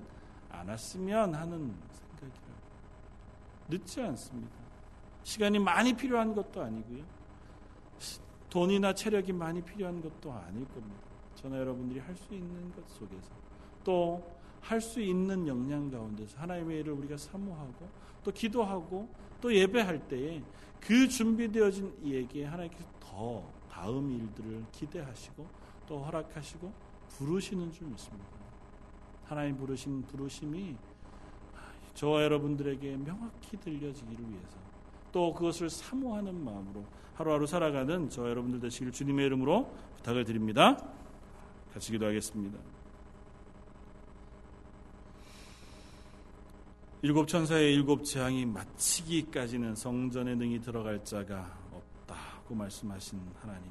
않았으면 0.51 1.33
하는 1.33 1.73
생각이라고. 1.91 2.55
늦지 3.69 4.01
않습니다. 4.01 4.53
시간이 5.23 5.57
많이 5.59 5.93
필요한 5.93 6.35
것도 6.35 6.61
아니고요. 6.61 7.03
돈이나 8.49 8.93
체력이 8.93 9.33
많이 9.33 9.61
필요한 9.61 10.01
것도 10.01 10.31
아닐 10.31 10.65
겁니다. 10.65 11.14
저나 11.35 11.57
여러분들이 11.59 11.99
할 11.99 12.15
수 12.15 12.33
있는 12.33 12.71
것 12.73 12.87
속에서 12.89 13.29
또 13.83 14.35
할 14.65 14.81
수 14.81 14.99
있는 14.99 15.47
역량 15.47 15.91
가운데서 15.91 16.39
하나님의 16.39 16.79
일을 16.79 16.93
우리가 16.93 17.17
사모하고 17.17 17.87
또 18.23 18.31
기도하고 18.31 19.07
또 19.39 19.53
예배할 19.53 20.07
때에 20.07 20.41
그 20.79 21.07
준비되어진 21.07 21.93
이에게 22.03 22.45
하나님께서 22.45 22.83
더 22.99 23.43
다음 23.69 24.11
일들을 24.11 24.65
기대하시고 24.71 25.45
또 25.87 25.99
허락하시고 25.99 26.71
부르시는 27.09 27.71
줄 27.71 27.87
믿습니다. 27.87 28.25
하나님 29.25 29.55
부르신 29.55 30.01
부르심이 30.07 30.75
저와 31.93 32.23
여러분들에게 32.23 32.97
명확히 32.97 33.57
들려지기를 33.57 34.29
위해서 34.29 34.57
또 35.11 35.31
그것을 35.33 35.69
사모하는 35.69 36.43
마음으로 36.43 36.83
하루하루 37.13 37.45
살아가는 37.45 38.09
저와 38.09 38.29
여러분들 38.31 38.59
되시길 38.61 38.91
주님의 38.91 39.27
이름으로 39.27 39.71
부탁을 39.97 40.25
드립니다. 40.25 40.77
같이 41.75 41.91
기도하겠습니다. 41.91 42.57
일곱 47.01 47.27
천사의 47.27 47.73
일곱 47.73 48.05
재앙이 48.05 48.45
마치기까지는 48.45 49.75
성전에 49.75 50.35
능히 50.35 50.61
들어갈 50.61 51.03
자가 51.03 51.53
없다고 51.73 52.55
말씀하신 52.55 53.19
하나님. 53.41 53.69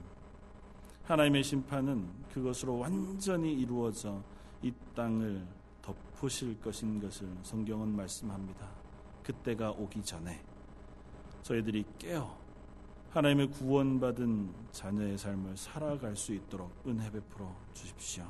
하나님의 1.04 1.42
심판은 1.44 2.06
그것으로 2.34 2.76
완전히 2.76 3.54
이루어져 3.54 4.22
이 4.60 4.70
땅을 4.94 5.42
덮으실 5.80 6.60
것인 6.60 7.00
것을 7.00 7.26
성경은 7.42 7.88
말씀합니다. 7.88 8.68
그때가 9.22 9.70
오기 9.70 10.02
전에 10.02 10.44
저희들이 11.42 11.86
깨어 11.98 12.43
하나님의 13.14 13.46
구원받은 13.52 14.52
자녀의 14.72 15.16
삶을 15.16 15.56
살아갈 15.56 16.16
수 16.16 16.34
있도록 16.34 16.72
은혜 16.84 17.08
베풀어 17.12 17.48
주십시오. 17.72 18.24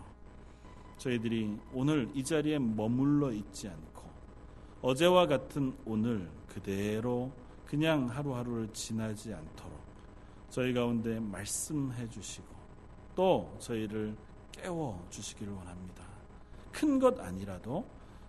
저희들이 0.98 1.58
오늘 1.72 2.10
이 2.12 2.22
자리에 2.22 2.58
머물러 2.58 3.32
있지 3.32 3.66
않고 3.66 4.02
어제와 4.82 5.26
같은 5.26 5.74
오늘 5.86 6.30
그대로 6.46 7.32
그냥 7.64 8.10
하루하루를 8.10 8.68
지나지 8.74 9.32
않도록 9.32 9.72
저희 10.50 10.74
가운데 10.74 11.18
말씀해 11.18 12.06
주시고 12.10 12.46
또 13.14 13.56
저희를 13.58 14.14
깨워 14.52 15.02
주시기를 15.08 15.50
원합니다. 15.50 16.04
큰 16.72 16.98
것 16.98 17.18
아니라도 17.20 17.86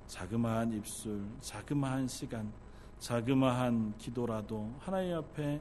자그마한 0.08 0.72
입술, 0.72 1.26
자그마한 1.42 2.08
시간, 2.08 2.54
자그마한 3.00 3.98
기도라도 3.98 4.74
하나님 4.80 5.18
앞에 5.18 5.60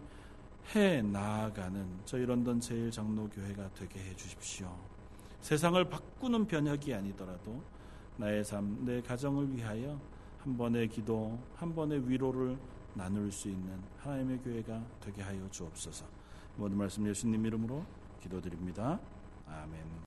해 0.74 1.02
나아가는 1.02 1.86
저희 2.04 2.24
런던 2.24 2.60
제일 2.60 2.90
장로교회가 2.90 3.70
되게 3.74 4.00
해 4.00 4.16
주십시오. 4.16 4.74
세상을 5.40 5.82
바꾸는 5.88 6.46
변혁이 6.46 6.94
아니더라도 6.94 7.62
나의 8.16 8.44
삶, 8.44 8.84
내 8.84 9.02
가정을 9.02 9.54
위하여 9.54 10.00
한 10.38 10.56
번의 10.56 10.88
기도, 10.88 11.38
한 11.56 11.74
번의 11.74 12.08
위로를 12.08 12.56
나눌 12.94 13.30
수 13.30 13.48
있는 13.48 13.78
하나님의 13.98 14.38
교회가 14.38 14.82
되게 15.00 15.22
하여 15.22 15.48
주옵소서. 15.50 16.06
모든 16.56 16.76
말씀 16.76 17.06
예수님 17.06 17.44
이름으로 17.44 17.84
기도드립니다. 18.20 19.00
아멘. 19.46 19.94